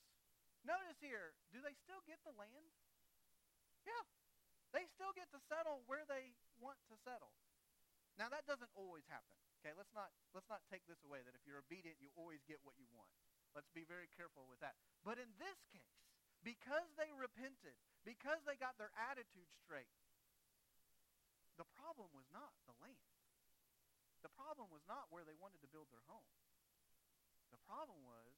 notice 0.63 0.99
here, 1.03 1.35
do 1.51 1.59
they 1.59 1.75
still 1.83 1.99
get 2.07 2.23
the 2.23 2.35
land? 2.39 2.71
Yeah. 3.83 4.05
They 4.75 4.87
still 4.91 5.15
get 5.15 5.31
to 5.31 5.39
settle 5.47 5.83
where 5.87 6.03
they 6.07 6.35
want 6.59 6.79
to 6.91 6.95
settle. 6.99 7.31
Now 8.15 8.31
that 8.31 8.47
doesn't 8.47 8.71
always 8.75 9.07
happen. 9.07 9.35
Okay, 9.59 9.75
let's 9.75 9.91
not 9.95 10.11
let's 10.35 10.47
not 10.51 10.63
take 10.67 10.83
this 10.87 10.99
away 11.03 11.23
that 11.23 11.35
if 11.35 11.43
you're 11.47 11.59
obedient 11.59 11.99
you 11.99 12.11
always 12.15 12.43
get 12.43 12.59
what 12.63 12.75
you 12.75 12.87
want. 12.91 13.11
Let's 13.55 13.71
be 13.71 13.87
very 13.87 14.11
careful 14.19 14.43
with 14.51 14.59
that. 14.59 14.75
But 15.07 15.15
in 15.15 15.31
this 15.39 15.55
case, 15.71 15.95
because 16.43 16.91
they 16.99 17.07
repented, 17.15 17.79
because 18.03 18.43
they 18.43 18.59
got 18.59 18.75
their 18.75 18.91
attitude 18.99 19.47
straight, 19.63 19.89
the 21.55 21.67
problem 21.79 22.11
was 22.11 22.27
not 22.35 22.51
the 22.67 22.75
land. 22.83 22.99
The 24.27 24.33
problem 24.35 24.67
was 24.75 24.83
not 24.91 25.07
where 25.07 25.23
they 25.23 25.39
wanted 25.39 25.63
to 25.63 25.71
build 25.71 25.87
their 25.87 26.03
home. 26.11 26.27
The 27.55 27.61
problem 27.63 28.03
was 28.03 28.34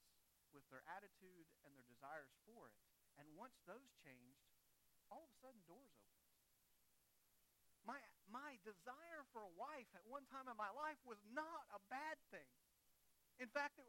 with 0.55 0.65
their 0.71 0.83
attitude 0.95 1.47
and 1.65 1.71
their 1.75 1.87
desires 1.87 2.31
for 2.47 2.67
it. 2.71 2.75
And 3.17 3.25
once 3.33 3.57
those 3.65 3.89
changed, 4.03 4.43
all 5.09 5.25
of 5.25 5.31
a 5.31 5.39
sudden 5.41 5.61
doors 5.65 5.93
opened. 5.97 6.17
My, 7.87 7.99
my 8.27 8.59
desire 8.67 9.23
for 9.31 9.47
a 9.47 9.53
wife 9.55 9.87
at 9.95 10.03
one 10.03 10.27
time 10.27 10.51
in 10.51 10.57
my 10.59 10.67
life 10.75 10.99
was 11.07 11.19
not 11.31 11.63
a 11.71 11.79
bad 11.87 12.19
thing. 12.29 12.51
In 13.39 13.47
fact, 13.47 13.79
it, 13.79 13.87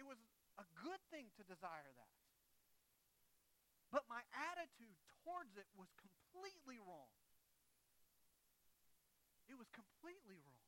it 0.00 0.04
was 0.08 0.16
a 0.56 0.66
good 0.80 1.02
thing 1.12 1.28
to 1.36 1.42
desire 1.44 1.92
that. 1.92 2.16
But 3.92 4.08
my 4.08 4.24
attitude 4.32 4.96
towards 5.22 5.54
it 5.54 5.68
was 5.76 5.92
completely 6.00 6.80
wrong. 6.82 7.12
It 9.46 9.54
was 9.54 9.68
completely 9.70 10.40
wrong. 10.40 10.64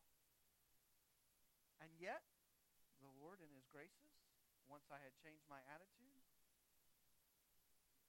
And 1.80 1.90
yet, 1.96 2.22
the 3.00 3.10
Lord, 3.20 3.40
in 3.40 3.50
His 3.56 3.64
graces, 3.72 4.15
once 4.66 4.90
I 4.90 5.00
had 5.02 5.14
changed 5.18 5.46
my 5.46 5.62
attitude, 5.70 6.22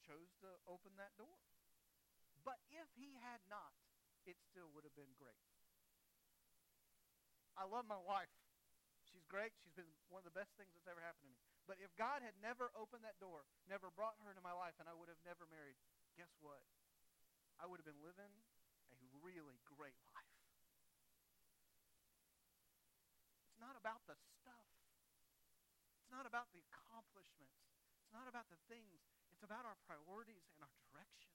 chose 0.03 0.31
to 0.41 0.49
open 0.65 0.95
that 0.97 1.15
door. 1.17 1.37
But 2.45 2.61
if 2.71 2.87
He 2.95 3.17
had 3.19 3.43
not, 3.51 3.75
it 4.23 4.39
still 4.43 4.71
would 4.75 4.83
have 4.83 4.95
been 4.95 5.15
great. 5.15 5.43
I 7.57 7.65
love 7.65 7.89
my 7.89 7.97
wife. 7.97 8.31
She's 9.09 9.25
great. 9.25 9.55
She's 9.63 9.73
been 9.73 9.89
one 10.13 10.21
of 10.21 10.27
the 10.29 10.35
best 10.35 10.53
things 10.59 10.75
that's 10.77 10.85
ever 10.85 11.01
happened 11.01 11.25
to 11.25 11.31
me. 11.33 11.39
But 11.65 11.81
if 11.81 11.91
God 11.97 12.21
had 12.21 12.37
never 12.39 12.71
opened 12.77 13.03
that 13.03 13.17
door, 13.17 13.43
never 13.65 13.89
brought 13.91 14.15
her 14.23 14.29
into 14.31 14.45
my 14.45 14.53
life, 14.53 14.77
and 14.79 14.87
I 14.87 14.95
would 14.95 15.09
have 15.09 15.19
never 15.25 15.49
married, 15.49 15.75
guess 16.15 16.31
what? 16.39 16.61
I 17.57 17.65
would 17.65 17.81
have 17.81 17.89
been 17.89 18.03
living 18.05 18.29
a 18.93 18.97
really 19.19 19.57
great 19.65 19.97
life. 20.05 20.31
It's 23.49 23.59
not 23.59 23.73
about 23.73 24.05
the 24.05 24.15
not 26.17 26.25
about 26.25 26.49
the 26.49 26.65
accomplishments. 26.73 27.61
It's 28.01 28.09
not 28.09 28.25
about 28.25 28.49
the 28.49 28.57
things. 28.65 29.05
It's 29.29 29.45
about 29.45 29.69
our 29.69 29.77
priorities 29.85 30.49
and 30.57 30.65
our 30.65 30.73
direction. 30.89 31.29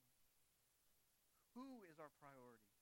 Who 1.54 1.86
is 1.86 2.02
our 2.02 2.10
priority? 2.18 2.74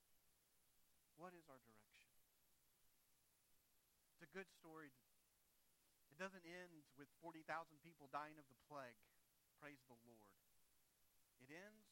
What 1.20 1.36
is 1.36 1.44
our 1.52 1.60
direction? 1.60 2.16
It's 4.16 4.24
a 4.24 4.32
good 4.32 4.48
story 4.48 4.88
It 6.08 6.16
doesn't 6.16 6.44
end 6.48 6.72
with 6.96 7.08
40,000 7.20 7.44
people 7.84 8.08
dying 8.08 8.36
of 8.40 8.48
the 8.48 8.56
plague. 8.64 9.00
Praise 9.60 9.80
the 9.84 9.96
Lord. 10.00 10.32
It 11.44 11.52
ends 11.52 11.84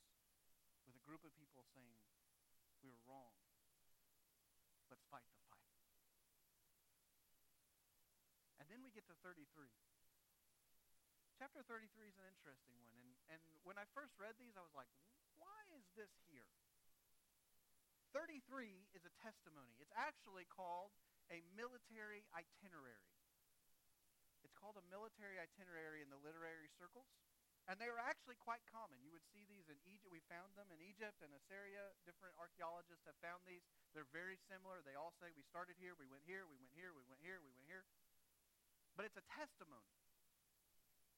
with 0.88 0.96
a 0.96 1.04
group 1.04 1.20
of 1.24 1.36
people 1.36 1.64
saying, 1.76 2.00
we 2.80 2.88
were 2.88 3.04
wrong. 3.04 3.36
Let's 4.88 5.04
fight 5.12 5.24
the 5.28 5.40
fight. 5.52 5.68
And 8.60 8.68
then 8.72 8.80
we 8.84 8.92
get 8.92 9.04
to 9.08 9.16
33. 9.20 9.44
Chapter 11.38 11.62
33 11.70 11.86
is 12.10 12.18
an 12.18 12.26
interesting 12.26 12.74
one. 12.82 12.98
And, 12.98 13.14
and 13.30 13.42
when 13.62 13.78
I 13.78 13.86
first 13.94 14.10
read 14.18 14.34
these, 14.42 14.58
I 14.58 14.62
was 14.66 14.74
like, 14.74 14.90
why 15.38 15.62
is 15.70 15.86
this 15.94 16.10
here? 16.26 16.50
33 18.10 18.42
is 18.90 19.06
a 19.06 19.14
testimony. 19.22 19.78
It's 19.78 19.94
actually 19.94 20.50
called 20.50 20.90
a 21.30 21.38
military 21.54 22.26
itinerary. 22.34 23.14
It's 24.42 24.58
called 24.58 24.82
a 24.82 24.86
military 24.90 25.38
itinerary 25.38 26.02
in 26.02 26.10
the 26.10 26.18
literary 26.18 26.66
circles. 26.74 27.06
And 27.70 27.78
they 27.78 27.86
are 27.86 28.02
actually 28.02 28.34
quite 28.42 28.64
common. 28.74 28.98
You 28.98 29.14
would 29.14 29.22
see 29.30 29.46
these 29.46 29.70
in 29.70 29.78
Egypt. 29.86 30.10
We 30.10 30.24
found 30.26 30.58
them 30.58 30.74
in 30.74 30.82
Egypt 30.82 31.22
and 31.22 31.30
Assyria. 31.30 31.94
Different 32.02 32.34
archaeologists 32.34 33.06
have 33.06 33.18
found 33.22 33.46
these. 33.46 33.62
They're 33.94 34.10
very 34.10 34.40
similar. 34.50 34.82
They 34.82 34.98
all 34.98 35.14
say 35.22 35.30
we 35.38 35.46
started 35.46 35.78
here, 35.78 35.94
we 35.94 36.10
went 36.10 36.26
here, 36.26 36.50
we 36.50 36.58
went 36.58 36.74
here, 36.74 36.90
we 36.96 37.06
went 37.06 37.22
here, 37.22 37.38
we 37.38 37.52
went 37.54 37.68
here. 37.70 37.86
But 38.98 39.06
it's 39.06 39.20
a 39.20 39.26
testimony. 39.38 39.94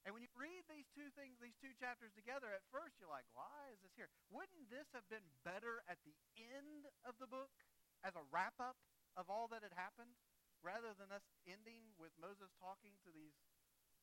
And 0.09 0.17
when 0.17 0.25
you 0.25 0.33
read 0.33 0.65
these 0.67 0.89
two 0.97 1.13
things, 1.13 1.37
these 1.39 1.61
two 1.61 1.77
chapters 1.77 2.17
together, 2.17 2.49
at 2.57 2.65
first 2.73 2.97
you're 2.97 3.13
like, 3.13 3.29
why 3.37 3.69
is 3.69 3.85
this 3.85 3.93
here? 3.93 4.09
Wouldn't 4.33 4.73
this 4.73 4.89
have 4.97 5.05
been 5.13 5.25
better 5.45 5.85
at 5.85 6.01
the 6.09 6.17
end 6.41 6.89
of 7.05 7.21
the 7.21 7.29
book 7.29 7.53
as 8.01 8.17
a 8.17 8.25
wrap 8.33 8.57
up 8.57 8.81
of 9.19 9.29
all 9.29 9.45
that 9.53 9.61
had 9.61 9.77
happened? 9.77 10.17
rather 10.61 10.93
than 10.97 11.13
us 11.13 11.25
ending 11.49 11.97
with 11.97 12.13
Moses 12.21 12.53
talking 12.61 12.97
to 13.05 13.11
these 13.13 13.37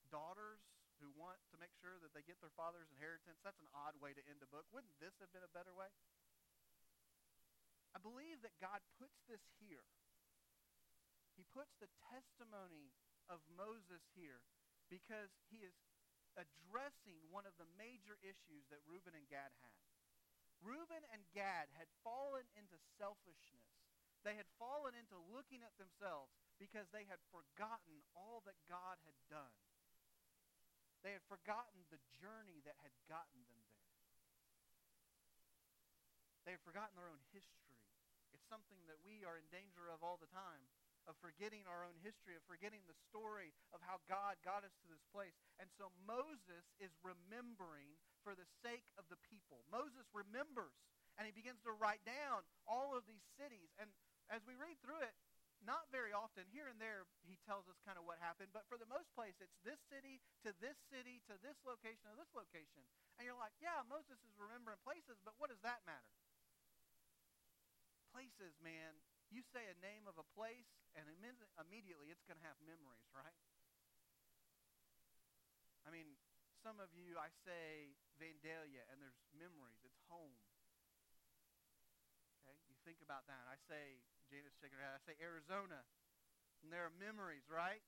daughters 0.09 0.61
who 0.97 1.13
want 1.13 1.37
to 1.53 1.61
make 1.61 1.73
sure 1.77 2.01
that 2.01 2.13
they 2.17 2.25
get 2.25 2.41
their 2.41 2.53
father's 2.57 2.89
inheritance, 2.89 3.37
that's 3.45 3.61
an 3.61 3.69
odd 3.73 3.93
way 4.01 4.17
to 4.17 4.23
end 4.25 4.41
a 4.41 4.49
book. 4.49 4.65
Wouldn't 4.73 4.97
this 4.97 5.13
have 5.21 5.29
been 5.29 5.45
a 5.45 5.53
better 5.53 5.73
way? 5.73 5.93
I 7.93 8.01
believe 8.01 8.41
that 8.41 8.57
God 8.57 8.81
puts 8.97 9.21
this 9.29 9.41
here. 9.61 9.85
He 11.37 11.45
puts 11.53 11.77
the 11.77 11.89
testimony 12.09 12.93
of 13.29 13.45
Moses 13.53 14.01
here 14.17 14.41
because 14.87 15.31
he 15.51 15.63
is 15.63 15.75
addressing 16.37 17.17
one 17.33 17.49
of 17.49 17.57
the 17.57 17.69
major 17.75 18.15
issues 18.21 18.67
that 18.69 18.83
Reuben 18.85 19.17
and 19.17 19.27
Gad 19.27 19.51
had. 19.63 19.81
Reuben 20.61 21.05
and 21.13 21.25
Gad 21.33 21.69
had 21.77 21.89
fallen 22.01 22.45
into 22.57 22.77
selfishness. 22.97 23.69
They 24.25 24.33
had 24.33 24.49
fallen 24.57 24.97
into 24.97 25.17
looking 25.31 25.61
at 25.61 25.77
themselves 25.77 26.33
because 26.57 26.89
they 26.89 27.05
had 27.05 27.21
forgotten 27.29 28.01
all 28.17 28.41
that 28.45 28.57
God 28.65 28.97
had 29.05 29.17
done. 29.29 29.55
They 31.05 31.13
had 31.13 31.25
forgotten 31.29 31.85
the 31.93 32.01
journey 32.17 32.65
that 32.65 32.81
had 32.81 32.93
gotten 33.05 33.45
them 33.45 33.61
there. 33.69 33.93
They 36.43 36.55
had 36.57 36.63
forgotten 36.65 36.97
their 36.97 37.11
own 37.11 37.21
history. 37.29 37.77
It's 38.33 38.47
something 38.49 38.81
that 38.89 39.03
we 39.05 39.21
are 39.27 39.37
in 39.37 39.47
danger 39.53 39.87
of 39.91 40.01
all 40.01 40.17
the 40.17 40.31
time, 40.31 40.65
of 41.07 41.15
forgetting 41.23 41.63
our 41.65 41.87
own 41.87 41.95
history, 42.03 42.35
of 42.35 42.43
forgetting 42.45 42.83
the 42.85 42.99
story 43.07 43.55
of 43.71 43.79
how 43.81 44.03
God 44.11 44.35
got 44.43 44.67
us 44.67 44.75
to 44.83 44.87
this 44.91 45.03
place. 45.09 45.33
And 45.57 45.71
so 45.79 45.89
Moses 46.03 46.67
is 46.83 46.91
remembering 47.01 47.95
for 48.21 48.35
the 48.35 48.47
sake 48.59 48.91
of 48.99 49.07
the 49.07 49.19
people. 49.23 49.63
Moses 49.71 50.03
remembers, 50.11 50.75
and 51.15 51.23
he 51.23 51.33
begins 51.33 51.63
to 51.63 51.73
write 51.73 52.03
down 52.03 52.43
all 52.67 52.91
of 52.93 53.07
these 53.07 53.23
cities. 53.39 53.71
And 53.79 53.87
as 54.27 54.43
we 54.43 54.59
read 54.59 54.77
through 54.83 54.99
it, 55.01 55.15
not 55.65 55.89
very 55.89 56.13
often. 56.13 56.45
Here 56.53 56.69
and 56.69 56.77
there, 56.77 57.09
he 57.25 57.39
tells 57.41 57.65
us 57.65 57.79
kind 57.81 57.97
of 57.97 58.05
what 58.05 58.21
happened, 58.21 58.53
but 58.53 58.69
for 58.69 58.77
the 58.77 58.85
most 58.85 59.09
place, 59.17 59.33
it's 59.41 59.57
this 59.65 59.81
city 59.89 60.21
to 60.45 60.53
this 60.61 60.77
city 60.93 61.23
to 61.25 61.35
this 61.41 61.57
location 61.65 62.05
to 62.13 62.17
this 62.19 62.29
location. 62.37 62.85
And 63.17 63.25
you're 63.25 63.39
like, 63.39 63.57
yeah, 63.57 63.81
Moses 63.89 64.21
is 64.21 64.35
remembering 64.37 64.77
places, 64.85 65.17
but 65.25 65.33
what 65.41 65.49
does 65.49 65.61
that 65.65 65.81
matter? 65.89 66.13
Places, 68.13 68.53
man. 68.61 69.01
You 69.27 69.43
say 69.43 69.67
a 69.67 69.77
name 69.83 70.07
of 70.07 70.15
a 70.15 70.27
place, 70.35 70.71
and 70.95 71.03
immediately 71.07 72.09
it's 72.09 72.23
going 72.23 72.39
to 72.39 72.47
have 72.47 72.57
memories, 72.63 73.07
right? 73.11 73.35
I 75.83 75.91
mean, 75.91 76.19
some 76.63 76.79
of 76.83 76.91
you, 76.95 77.15
I 77.15 77.31
say 77.47 77.95
Vandalia, 78.19 78.83
and 78.91 78.99
there's 78.99 79.19
memories. 79.35 79.79
It's 79.87 79.99
home. 80.11 80.35
Okay, 82.43 82.55
you 82.67 82.75
think 82.83 82.99
about 83.03 83.27
that. 83.31 83.43
I 83.47 83.55
say 83.71 83.99
Janice 84.27 84.55
shaking. 84.59 84.79
I 84.79 84.99
say 85.03 85.15
Arizona. 85.23 85.83
And 86.63 86.71
there 86.71 86.83
are 86.83 86.93
memories, 86.99 87.47
right? 87.47 87.83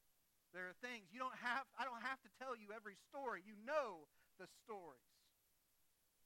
There 0.55 0.67
are 0.71 0.77
things. 0.79 1.11
You 1.11 1.19
don't 1.19 1.39
have, 1.43 1.67
I 1.75 1.83
don't 1.83 2.03
have 2.03 2.23
to 2.23 2.31
tell 2.39 2.55
you 2.55 2.71
every 2.71 2.95
story. 3.11 3.43
You 3.43 3.55
know 3.67 4.07
the 4.39 4.47
stories. 4.63 5.11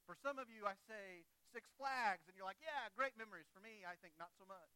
For 0.06 0.14
some 0.20 0.38
of 0.38 0.52
you, 0.52 0.68
I 0.68 0.76
say 0.86 1.26
Six 1.56 1.70
Flags, 1.80 2.28
and 2.28 2.36
you're 2.36 2.48
like, 2.48 2.62
yeah, 2.62 2.92
great 2.94 3.16
memories. 3.16 3.48
For 3.50 3.64
me, 3.64 3.82
I 3.88 3.96
think 4.04 4.14
not 4.20 4.36
so 4.38 4.46
much. 4.46 4.74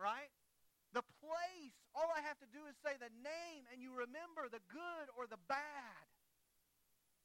Right? 0.00 0.32
The 0.96 1.04
place, 1.20 1.76
all 1.92 2.08
I 2.08 2.24
have 2.24 2.40
to 2.40 2.48
do 2.48 2.64
is 2.64 2.74
say 2.80 2.96
the 2.96 3.12
name, 3.20 3.68
and 3.68 3.84
you 3.84 3.92
remember 3.92 4.48
the 4.48 4.64
good 4.72 5.06
or 5.14 5.28
the 5.28 5.38
bad. 5.44 6.08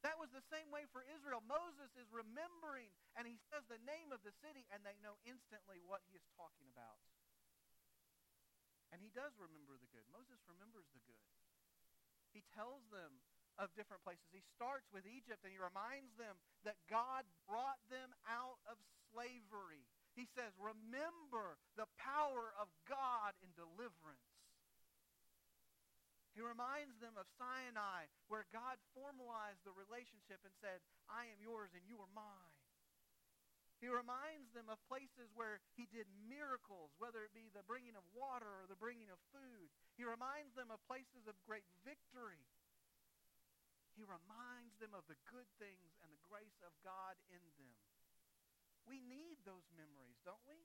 That 0.03 0.21
was 0.21 0.29
the 0.29 0.43
same 0.53 0.69
way 0.69 0.85
for 0.93 1.01
Israel. 1.17 1.41
Moses 1.41 1.89
is 1.97 2.05
remembering, 2.13 2.93
and 3.17 3.25
he 3.25 3.41
says 3.49 3.65
the 3.65 3.81
name 3.89 4.13
of 4.13 4.21
the 4.21 4.35
city, 4.43 4.67
and 4.69 4.85
they 4.85 4.99
know 5.01 5.17
instantly 5.25 5.81
what 5.81 6.05
he 6.05 6.13
is 6.13 6.21
talking 6.37 6.69
about. 6.69 7.01
And 8.93 9.01
he 9.01 9.09
does 9.09 9.33
remember 9.41 9.81
the 9.81 9.89
good. 9.89 10.05
Moses 10.13 10.37
remembers 10.45 10.85
the 10.93 11.01
good. 11.09 11.25
He 12.37 12.45
tells 12.53 12.85
them 12.93 13.23
of 13.57 13.73
different 13.73 14.03
places. 14.05 14.29
He 14.29 14.43
starts 14.53 14.91
with 14.91 15.07
Egypt, 15.07 15.41
and 15.41 15.49
he 15.49 15.57
reminds 15.57 16.13
them 16.19 16.37
that 16.67 16.77
God 16.85 17.25
brought 17.47 17.81
them 17.87 18.13
out 18.27 18.59
of 18.69 18.77
slavery. 19.09 19.89
He 20.15 20.23
says, 20.31 20.55
remember 20.55 21.59
the 21.75 21.91
power 21.99 22.55
of 22.55 22.71
God 22.87 23.35
in 23.43 23.51
deliverance. 23.53 24.31
He 26.35 26.43
reminds 26.43 26.99
them 26.99 27.15
of 27.15 27.27
Sinai, 27.39 28.11
where 28.27 28.47
God 28.51 28.75
formalized 28.91 29.63
the 29.63 29.75
relationship 29.75 30.39
and 30.43 30.51
said, 30.59 30.83
I 31.07 31.27
am 31.31 31.39
yours 31.39 31.71
and 31.71 31.83
you 31.87 31.99
are 31.99 32.11
mine. 32.11 32.59
He 33.83 33.91
reminds 33.91 34.51
them 34.55 34.71
of 34.71 34.79
places 34.87 35.31
where 35.35 35.59
he 35.75 35.87
did 35.91 36.07
miracles, 36.27 36.95
whether 36.95 37.23
it 37.27 37.35
be 37.35 37.51
the 37.51 37.67
bringing 37.67 37.95
of 37.95 38.07
water 38.15 38.47
or 38.47 38.67
the 38.71 38.79
bringing 38.79 39.11
of 39.11 39.19
food. 39.35 39.67
He 39.99 40.07
reminds 40.07 40.55
them 40.55 40.71
of 40.71 40.79
places 40.87 41.27
of 41.27 41.35
great 41.43 41.67
victory. 41.83 42.43
He 43.95 44.03
reminds 44.03 44.75
them 44.79 44.91
of 44.91 45.07
the 45.07 45.19
good 45.31 45.47
things 45.55 45.91
and 46.03 46.11
the 46.11 46.23
grace 46.27 46.59
of 46.63 46.71
God 46.83 47.15
in 47.31 47.39
them. 47.59 47.94
We 48.85 49.01
need 49.01 49.41
those 49.43 49.65
memories, 49.73 50.21
don't 50.21 50.41
we? 50.45 50.61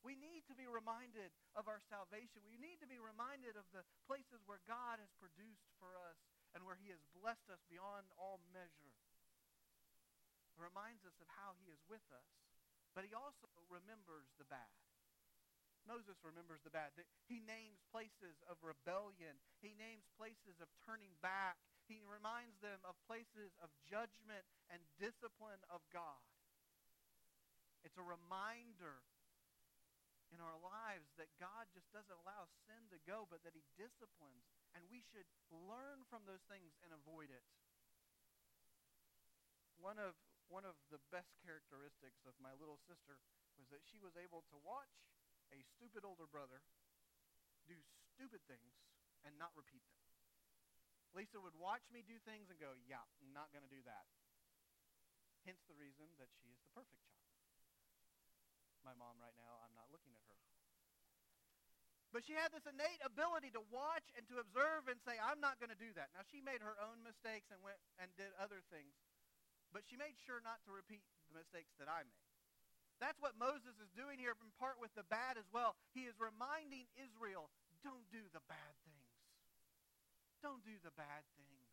We 0.00 0.14
need 0.14 0.46
to 0.46 0.54
be 0.54 0.70
reminded 0.70 1.34
of 1.58 1.66
our 1.66 1.82
salvation. 1.90 2.46
We 2.46 2.56
need 2.56 2.78
to 2.80 2.88
be 2.88 3.02
reminded 3.02 3.58
of 3.58 3.66
the 3.74 3.82
places 4.06 4.46
where 4.46 4.62
God 4.64 5.02
has 5.02 5.10
produced 5.18 5.68
for 5.82 5.98
us 5.98 6.18
and 6.54 6.62
where 6.62 6.78
he 6.78 6.88
has 6.94 7.02
blessed 7.12 7.50
us 7.50 7.60
beyond 7.66 8.08
all 8.14 8.38
measure. 8.54 8.94
It 10.54 10.58
reminds 10.62 11.02
us 11.02 11.18
of 11.18 11.28
how 11.34 11.58
he 11.58 11.68
is 11.68 11.82
with 11.90 12.04
us. 12.14 12.30
But 12.94 13.04
he 13.04 13.12
also 13.12 13.50
remembers 13.68 14.30
the 14.38 14.48
bad. 14.48 14.74
Moses 15.86 16.20
remembers 16.20 16.60
the 16.62 16.74
bad. 16.74 16.92
He 17.24 17.40
names 17.40 17.80
places 17.88 18.44
of 18.44 18.60
rebellion. 18.60 19.40
He 19.64 19.72
names 19.72 20.04
places 20.20 20.60
of 20.60 20.68
turning 20.84 21.16
back. 21.24 21.56
He 21.88 22.04
reminds 22.04 22.60
them 22.60 22.84
of 22.84 22.98
places 23.08 23.56
of 23.64 23.72
judgment 23.88 24.44
and 24.68 24.84
discipline 25.00 25.64
of 25.72 25.80
God. 25.88 26.20
It's 27.86 27.98
a 27.98 28.04
reminder 28.04 29.02
in 30.28 30.44
our 30.44 30.58
lives 30.60 31.08
that 31.16 31.32
God 31.40 31.70
just 31.72 31.88
doesn't 31.88 32.20
allow 32.20 32.48
sin 32.68 32.90
to 32.92 33.00
go, 33.08 33.24
but 33.24 33.40
that 33.48 33.56
he 33.56 33.64
disciplines. 33.80 34.44
And 34.76 34.84
we 34.92 35.00
should 35.00 35.28
learn 35.48 36.04
from 36.12 36.28
those 36.28 36.44
things 36.46 36.76
and 36.84 36.92
avoid 36.92 37.32
it. 37.32 37.44
One 39.80 39.96
of, 39.96 40.18
one 40.50 40.66
of 40.68 40.76
the 40.92 41.00
best 41.08 41.32
characteristics 41.40 42.26
of 42.28 42.36
my 42.42 42.52
little 42.58 42.82
sister 42.84 43.22
was 43.56 43.70
that 43.72 43.86
she 43.88 44.02
was 44.02 44.18
able 44.18 44.44
to 44.52 44.56
watch 44.60 44.92
a 45.54 45.64
stupid 45.64 46.04
older 46.04 46.28
brother 46.28 46.60
do 47.64 47.78
stupid 48.12 48.44
things 48.44 48.74
and 49.24 49.36
not 49.40 49.54
repeat 49.56 49.84
them. 49.88 50.02
Lisa 51.16 51.40
would 51.40 51.56
watch 51.56 51.88
me 51.88 52.04
do 52.04 52.20
things 52.28 52.52
and 52.52 52.60
go, 52.60 52.76
yeah, 52.84 53.04
I'm 53.24 53.32
not 53.32 53.48
going 53.54 53.64
to 53.64 53.72
do 53.72 53.80
that. 53.88 54.04
Hence 55.48 55.64
the 55.64 55.78
reason 55.78 56.04
that 56.20 56.28
she 56.36 56.52
is 56.52 56.60
the 56.60 56.72
perfect 56.76 57.00
child. 57.08 57.37
My 58.88 58.96
mom 58.96 59.20
right 59.20 59.36
now, 59.36 59.52
I'm 59.68 59.76
not 59.76 59.92
looking 59.92 60.16
at 60.16 60.24
her. 60.24 60.40
But 62.08 62.24
she 62.24 62.32
had 62.32 62.56
this 62.56 62.64
innate 62.64 63.04
ability 63.04 63.52
to 63.52 63.60
watch 63.68 64.08
and 64.16 64.24
to 64.32 64.40
observe 64.40 64.88
and 64.88 64.96
say, 65.04 65.20
I'm 65.20 65.44
not 65.44 65.60
going 65.60 65.68
to 65.68 65.76
do 65.76 65.92
that. 65.92 66.08
Now, 66.16 66.24
she 66.24 66.40
made 66.40 66.64
her 66.64 66.72
own 66.80 67.04
mistakes 67.04 67.52
and 67.52 67.60
went 67.60 67.76
and 68.00 68.08
did 68.16 68.32
other 68.40 68.64
things, 68.72 68.96
but 69.76 69.84
she 69.84 70.00
made 70.00 70.16
sure 70.24 70.40
not 70.40 70.64
to 70.64 70.72
repeat 70.72 71.04
the 71.28 71.36
mistakes 71.36 71.76
that 71.76 71.84
I 71.84 72.08
made. 72.08 72.32
That's 72.96 73.20
what 73.20 73.36
Moses 73.36 73.76
is 73.76 73.92
doing 73.92 74.16
here, 74.16 74.32
in 74.40 74.56
part 74.56 74.80
with 74.80 74.96
the 74.96 75.04
bad 75.04 75.36
as 75.36 75.44
well. 75.52 75.76
He 75.92 76.08
is 76.08 76.16
reminding 76.16 76.88
Israel, 76.96 77.52
don't 77.84 78.08
do 78.08 78.24
the 78.32 78.40
bad 78.48 78.72
things. 78.88 79.12
Don't 80.40 80.64
do 80.64 80.80
the 80.80 80.96
bad 80.96 81.28
things. 81.36 81.68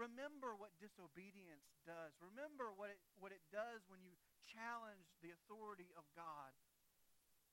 Remember 0.00 0.56
what 0.56 0.72
disobedience 0.80 1.68
does. 1.84 2.16
Remember 2.24 2.72
what 2.72 2.88
it, 2.88 2.96
what 3.20 3.36
it 3.36 3.44
does 3.52 3.84
when 3.92 4.00
you 4.00 4.16
challenge 4.48 5.10
the 5.20 5.34
authority 5.34 5.90
of 5.94 6.06
God. 6.16 6.52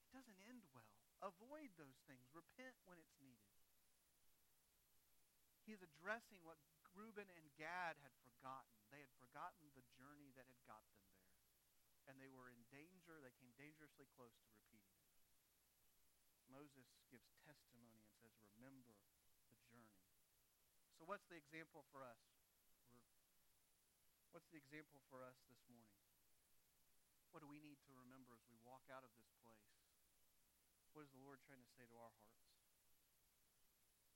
It 0.06 0.12
doesn't 0.16 0.40
end 0.50 0.66
well. 0.74 0.90
Avoid 1.22 1.76
those 1.76 2.00
things. 2.08 2.24
Repent 2.32 2.76
when 2.88 2.98
it's 2.98 3.18
needed. 3.20 3.54
He 5.68 5.76
is 5.76 5.84
addressing 5.86 6.42
what 6.42 6.58
Reuben 6.98 7.30
and 7.30 7.46
Gad 7.60 8.00
had 8.02 8.16
forgotten. 8.26 8.74
They 8.90 9.06
had 9.06 9.14
forgotten 9.22 9.70
the 9.78 9.86
journey 10.00 10.34
that 10.34 10.50
had 10.50 10.62
got 10.66 10.82
them 10.90 11.06
there. 11.14 11.30
And 12.10 12.18
they 12.18 12.32
were 12.32 12.50
in 12.50 12.66
danger. 12.74 13.22
They 13.22 13.36
came 13.38 13.54
dangerously 13.54 14.10
close 14.18 14.34
to 14.34 14.48
repeating 14.50 14.98
it. 14.98 15.14
Moses 16.50 16.90
gives 17.14 17.30
testimony 17.46 18.02
and 18.02 18.10
says, 18.18 18.34
remember 18.58 18.98
the 19.54 19.62
journey. 19.70 20.02
so 20.98 21.06
what's 21.06 21.30
the 21.30 21.38
example 21.38 21.86
for 21.94 22.02
us? 22.02 22.18
What's 24.34 24.50
the 24.50 24.58
example 24.58 25.02
for 25.10 25.22
us 25.22 25.38
this 25.50 25.62
morning? 25.70 26.09
What 27.30 27.46
do 27.46 27.50
we 27.50 27.62
need 27.62 27.78
to 27.86 27.94
remember 27.94 28.34
as 28.34 28.46
we 28.50 28.58
walk 28.66 28.90
out 28.90 29.06
of 29.06 29.14
this 29.14 29.30
place? 29.46 29.70
What 30.98 31.06
is 31.06 31.14
the 31.14 31.22
Lord 31.22 31.38
trying 31.46 31.62
to 31.62 31.72
say 31.78 31.86
to 31.86 31.98
our 32.02 32.14
hearts? 32.18 32.50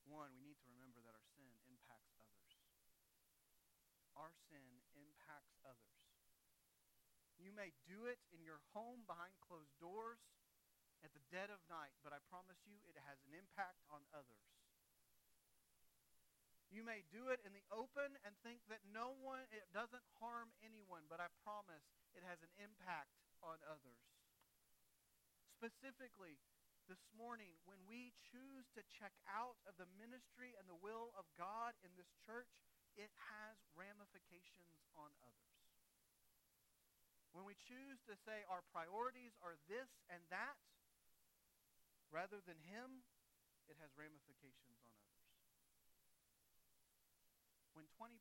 One, 0.09 0.33
we 0.35 0.43
need 0.43 0.59
to 0.65 0.73
remember 0.73 0.99
that 1.05 1.13
our 1.13 1.27
sin 1.37 1.53
impacts 1.69 2.17
others. 2.19 2.57
Our 4.17 4.33
sin 4.49 4.81
impacts 4.97 5.57
others. 5.63 6.01
You 7.37 7.53
may 7.53 7.73
do 7.85 8.07
it 8.09 8.21
in 8.33 8.45
your 8.45 8.61
home 8.73 9.05
behind 9.05 9.35
closed 9.41 9.73
doors 9.77 10.21
at 11.03 11.11
the 11.11 11.23
dead 11.27 11.51
of 11.51 11.59
night, 11.67 11.93
but 12.01 12.15
I 12.15 12.23
promise 12.31 12.63
you 12.63 12.79
it 12.87 12.95
has 13.03 13.19
an 13.27 13.35
impact 13.35 13.83
on 13.91 14.07
others. 14.15 14.62
You 16.73 16.81
may 16.81 17.05
do 17.13 17.29
it 17.29 17.37
in 17.45 17.53
the 17.53 17.61
open 17.69 18.17
and 18.25 18.33
think 18.41 18.65
that 18.73 18.81
no 18.89 19.13
one, 19.21 19.45
it 19.53 19.69
doesn't 19.69 20.01
harm 20.17 20.49
anyone, 20.65 21.05
but 21.05 21.21
I 21.21 21.29
promise 21.45 21.85
it 22.17 22.25
has 22.25 22.41
an 22.41 22.49
impact 22.57 23.13
on 23.45 23.61
others. 23.69 24.01
Specifically, 25.53 26.41
this 26.89 27.05
morning, 27.13 27.53
when 27.69 27.77
we 27.85 28.09
choose 28.25 28.65
to 28.73 28.81
check 28.89 29.13
out 29.29 29.61
of 29.69 29.77
the 29.77 29.85
ministry 30.01 30.57
and 30.57 30.65
the 30.65 30.81
will 30.81 31.13
of 31.13 31.29
God 31.37 31.77
in 31.85 31.93
this 31.93 32.09
church, 32.25 32.49
it 32.97 33.13
has 33.29 33.55
ramifications 33.77 34.89
on 34.97 35.13
others. 35.21 35.53
When 37.37 37.45
we 37.45 37.53
choose 37.69 38.01
to 38.09 38.17
say 38.17 38.45
our 38.49 38.65
priorities 38.73 39.37
are 39.45 39.61
this 39.69 39.89
and 40.09 40.21
that, 40.33 40.57
rather 42.09 42.41
than 42.45 42.57
Him, 42.65 43.05
it 43.69 43.77
has 43.77 43.93
ramifications 43.93 44.81
on 44.81 44.89
others. 44.89 45.02
When 47.73 47.89
20% 47.97 48.13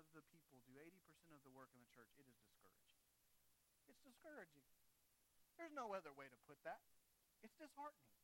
of 0.00 0.04
the 0.16 0.24
people 0.32 0.64
do 0.64 0.80
80% 0.80 1.36
of 1.36 1.44
the 1.44 1.52
work 1.52 1.68
in 1.76 1.80
the 1.84 1.92
church, 1.92 2.12
it 2.16 2.24
is 2.24 2.40
discouraging. 2.40 2.96
It's 3.88 4.00
discouraging. 4.00 4.64
There's 5.60 5.76
no 5.76 5.92
other 5.92 6.12
way 6.16 6.26
to 6.28 6.38
put 6.48 6.56
that. 6.64 6.80
It's 7.44 7.54
disheartening 7.60 8.16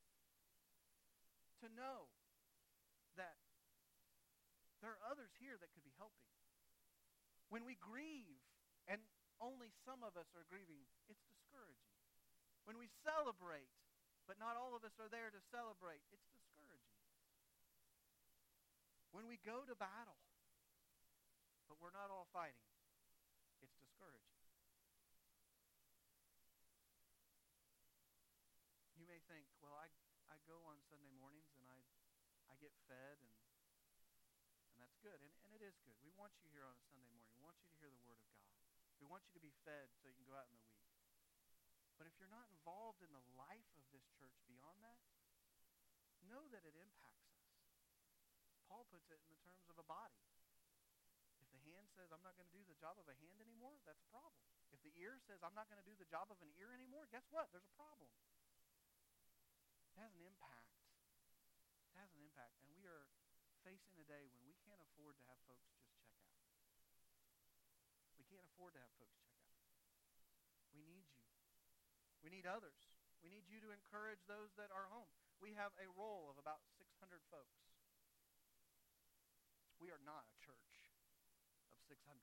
to 1.61 1.69
know 1.77 2.09
that 3.21 3.37
there 4.81 4.97
are 4.97 5.05
others 5.05 5.29
here 5.37 5.61
that 5.61 5.69
could 5.77 5.85
be 5.85 5.93
helping. 6.01 6.25
When 7.53 7.69
we 7.69 7.77
grieve 7.77 8.41
and 8.89 9.05
only 9.37 9.69
some 9.85 10.01
of 10.01 10.17
us 10.17 10.33
are 10.33 10.49
grieving, 10.49 10.81
it's 11.13 11.21
discouraging. 11.29 11.93
When 12.65 12.81
we 12.81 12.89
celebrate, 13.05 13.69
but 14.25 14.41
not 14.41 14.57
all 14.57 14.73
of 14.73 14.85
us 14.89 14.97
are 14.97 15.13
there 15.13 15.29
to 15.29 15.41
celebrate, 15.53 16.01
it's 16.09 16.29
discouraging. 16.33 16.97
When 19.13 19.29
we 19.29 19.37
go 19.45 19.69
to 19.69 19.77
battle 19.77 20.17
we're 21.81 21.97
not 21.97 22.13
all 22.13 22.29
fighting. 22.29 22.69
It's 23.65 23.73
discouraging. 23.81 24.37
You 29.01 29.09
may 29.09 29.25
think, 29.25 29.49
well, 29.65 29.73
I, 29.81 29.89
I 30.29 30.37
go 30.45 30.61
on 30.69 30.77
Sunday 30.93 31.09
mornings 31.17 31.49
and 31.57 31.65
I, 31.65 31.81
I 32.53 32.55
get 32.61 32.77
fed 32.85 33.17
and, 33.25 33.33
and 33.33 34.79
that's 34.85 35.01
good. 35.01 35.17
And, 35.25 35.33
and 35.49 35.57
it 35.57 35.65
is 35.65 35.81
good. 35.89 35.97
We 36.05 36.13
want 36.21 36.37
you 36.45 36.53
here 36.53 36.69
on 36.69 36.77
a 36.77 36.85
Sunday 36.85 37.09
morning. 37.09 37.33
We 37.41 37.41
want 37.41 37.57
you 37.65 37.73
to 37.73 37.77
hear 37.81 37.89
the 37.89 38.05
Word 38.05 38.21
of 38.21 38.29
God. 38.29 38.53
We 39.01 39.09
want 39.09 39.25
you 39.25 39.33
to 39.33 39.41
be 39.41 39.57
fed 39.65 39.89
so 39.97 40.05
you 40.05 40.17
can 40.21 40.29
go 40.29 40.37
out 40.37 40.53
in 40.53 40.61
the 40.61 40.69
week. 40.69 40.85
But 41.97 42.05
if 42.05 42.17
you're 42.21 42.33
not 42.33 42.45
involved 42.53 43.01
in 43.01 43.13
the 43.13 43.25
life 43.41 43.73
of 43.81 43.89
this 43.89 44.05
church 44.21 44.37
beyond 44.45 44.85
that, 44.85 45.01
know 46.29 46.45
that 46.53 46.69
it 46.69 46.77
impacts 46.77 47.33
us. 47.33 47.49
Paul 48.69 48.85
puts 48.93 49.09
it 49.09 49.21
in 49.25 49.33
the 49.33 49.41
terms 49.41 49.65
of 49.73 49.81
a 49.81 49.85
body 49.89 50.21
hand 51.71 51.87
says, 51.95 52.11
I'm 52.11 52.23
not 52.27 52.35
going 52.35 52.51
to 52.51 52.57
do 52.57 52.67
the 52.67 52.79
job 52.79 52.99
of 52.99 53.07
a 53.07 53.15
hand 53.15 53.39
anymore, 53.39 53.79
that's 53.87 54.03
a 54.03 54.11
problem. 54.11 54.43
If 54.75 54.83
the 54.83 54.95
ear 54.99 55.19
says, 55.23 55.43
I'm 55.43 55.55
not 55.55 55.71
going 55.71 55.79
to 55.79 55.87
do 55.87 55.95
the 55.95 56.09
job 56.11 56.31
of 56.31 56.39
an 56.43 56.51
ear 56.59 56.75
anymore, 56.75 57.07
guess 57.15 57.27
what? 57.31 57.51
There's 57.55 57.67
a 57.67 57.77
problem. 57.79 58.11
It 59.91 59.99
has 60.03 60.15
an 60.15 60.23
impact. 60.27 60.71
It 61.91 61.95
has 61.99 62.11
an 62.15 62.23
impact. 62.23 62.59
And 62.63 62.71
we 62.75 62.87
are 62.87 63.07
facing 63.63 63.95
a 63.99 64.07
day 64.07 64.31
when 64.31 64.43
we 64.47 64.57
can't 64.67 64.81
afford 64.81 65.19
to 65.21 65.25
have 65.31 65.39
folks 65.47 65.67
just 65.71 65.87
check 65.95 66.07
out. 66.11 66.27
We 68.17 68.25
can't 68.27 68.47
afford 68.55 68.75
to 68.75 68.81
have 68.81 68.95
folks 68.97 69.19
check 69.21 69.37
out. 69.45 69.59
We 70.73 70.87
need 70.87 71.07
you. 71.13 71.27
We 72.25 72.31
need 72.33 72.47
others. 72.47 72.79
We 73.21 73.29
need 73.29 73.45
you 73.51 73.61
to 73.61 73.71
encourage 73.75 74.25
those 74.25 74.57
that 74.57 74.73
are 74.73 74.89
home. 74.89 75.13
We 75.45 75.53
have 75.57 75.77
a 75.77 75.89
roll 75.93 76.33
of 76.33 76.41
about 76.41 76.65
600 76.81 77.21
folks. 77.29 77.61
We 79.81 79.89
are 79.93 80.01
not 80.05 80.29
a 80.29 80.40
600. 81.91 82.23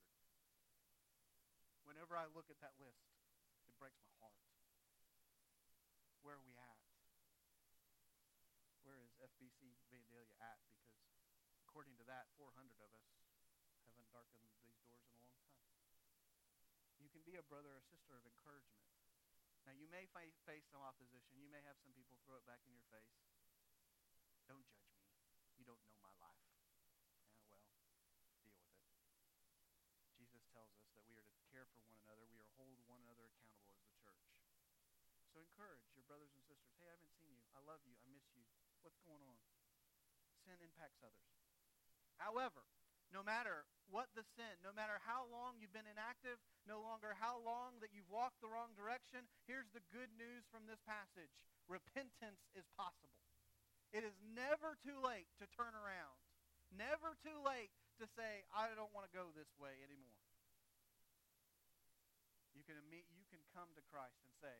Whenever 1.83 2.15
I 2.15 2.31
look 2.31 2.47
at 2.47 2.63
that 2.63 2.79
list, 2.79 3.03
it 3.67 3.75
breaks 3.75 3.99
my 4.07 4.15
heart. 4.23 4.39
Where 6.23 6.39
are 6.39 6.45
we 6.47 6.55
at? 6.55 6.79
Where 8.87 8.95
is 9.03 9.11
FBC 9.19 9.75
Vandalia 9.91 10.39
at? 10.39 10.63
Because 11.43 11.59
according 11.59 11.99
to 11.99 12.07
that, 12.07 12.31
400 12.39 12.79
of 12.79 12.95
us 12.95 13.11
haven't 13.83 14.07
darkened 14.07 14.39
these 14.39 14.55
doors 14.63 14.79
in 14.87 14.87
a 14.87 15.03
long 15.03 15.11
time. 15.19 15.35
You 17.03 17.11
can 17.11 17.27
be 17.27 17.35
a 17.35 17.43
brother 17.43 17.75
or 17.75 17.83
sister 17.83 18.15
of 18.15 18.23
encouragement. 18.23 18.87
Now, 19.67 19.75
you 19.75 19.91
may 19.91 20.07
face 20.47 20.63
some 20.71 20.79
opposition. 20.79 21.43
You 21.43 21.51
may 21.51 21.59
have 21.67 21.75
some 21.83 21.91
people 21.91 22.15
throw 22.23 22.39
it 22.39 22.47
back 22.47 22.63
in 22.63 22.71
your 22.71 22.87
face. 22.87 23.19
Don't 24.47 24.63
judge 24.71 24.95
me. 24.95 25.11
You 25.59 25.67
don't 25.67 25.83
know 25.83 25.99
my 25.99 26.15
life. 26.23 26.47
tells 30.57 30.73
us 30.81 30.89
that 30.97 31.05
we 31.05 31.13
are 31.13 31.21
to 31.21 31.37
care 31.53 31.69
for 31.69 31.77
one 31.85 32.01
another. 32.01 32.25
We 32.33 32.41
are 32.41 32.49
hold 32.57 32.81
one 32.89 32.97
another 33.05 33.29
accountable 33.29 33.69
as 33.77 33.85
the 33.85 33.93
church. 34.01 34.25
So 35.29 35.36
encourage 35.47 35.87
your 35.95 36.03
brothers 36.03 36.31
and 36.35 36.43
sisters. 36.43 36.75
Hey, 36.83 36.91
I 36.91 36.95
haven't 36.99 37.15
seen 37.15 37.31
you. 37.31 37.47
I 37.55 37.63
love 37.63 37.79
you. 37.87 37.95
I 38.03 38.07
miss 38.11 38.27
you. 38.35 38.43
What's 38.83 38.99
going 39.07 39.23
on? 39.23 39.39
Sin 40.43 40.59
impacts 40.59 40.99
others. 40.99 41.31
However, 42.19 42.67
no 43.15 43.23
matter 43.23 43.63
what 43.87 44.11
the 44.19 44.27
sin, 44.35 44.59
no 44.59 44.75
matter 44.75 44.99
how 45.07 45.23
long 45.31 45.55
you've 45.63 45.71
been 45.71 45.87
inactive, 45.87 46.35
no 46.67 46.83
longer 46.83 47.15
how 47.15 47.39
long 47.39 47.79
that 47.79 47.95
you've 47.95 48.11
walked 48.11 48.43
the 48.43 48.51
wrong 48.51 48.75
direction, 48.75 49.23
here's 49.47 49.71
the 49.71 49.83
good 49.95 50.11
news 50.19 50.43
from 50.51 50.67
this 50.67 50.83
passage. 50.83 51.31
Repentance 51.71 52.43
is 52.51 52.67
possible. 52.75 53.23
It 53.95 54.03
is 54.03 54.15
never 54.35 54.75
too 54.83 54.99
late 54.99 55.31
to 55.39 55.47
turn 55.55 55.71
around. 55.71 56.19
never 56.75 57.15
too 57.23 57.39
late 57.47 57.71
to 57.95 58.05
say, 58.19 58.43
I 58.51 58.67
don't 58.75 58.91
want 58.91 59.07
to 59.07 59.13
go 59.15 59.31
this 59.31 59.47
way 59.55 59.71
anymore. 59.87 60.19
You 62.51 62.67
can, 62.67 62.75
you 62.91 63.25
can 63.31 63.39
come 63.55 63.71
to 63.79 63.83
Christ 63.87 64.19
and 64.27 64.33
say, 64.43 64.55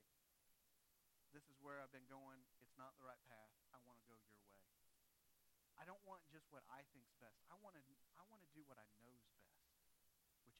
this 1.37 1.53
is 1.53 1.61
where 1.61 1.77
I've 1.77 1.93
been 1.93 2.09
going. 2.09 2.41
It's 2.65 2.73
not 2.81 2.97
the 2.97 3.05
right 3.05 3.21
path. 3.29 3.53
I 3.69 3.77
want 3.85 4.01
to 4.01 4.05
go 4.09 4.17
your 4.17 4.33
way. 4.49 4.57
I 5.77 5.85
don't 5.85 6.01
want 6.01 6.25
just 6.33 6.49
what 6.49 6.65
I 6.65 6.81
think's 6.89 7.13
best. 7.21 7.37
I 7.53 7.55
want 7.61 7.77
to 7.77 7.83
I 8.17 8.25
want 8.25 8.41
to 8.41 8.49
do 8.57 8.65
what 8.65 8.81
I 8.81 8.85
know's 9.05 9.21
best, 9.37 9.53
which 9.85 10.17
is 10.17 10.33
you. 10.41 10.57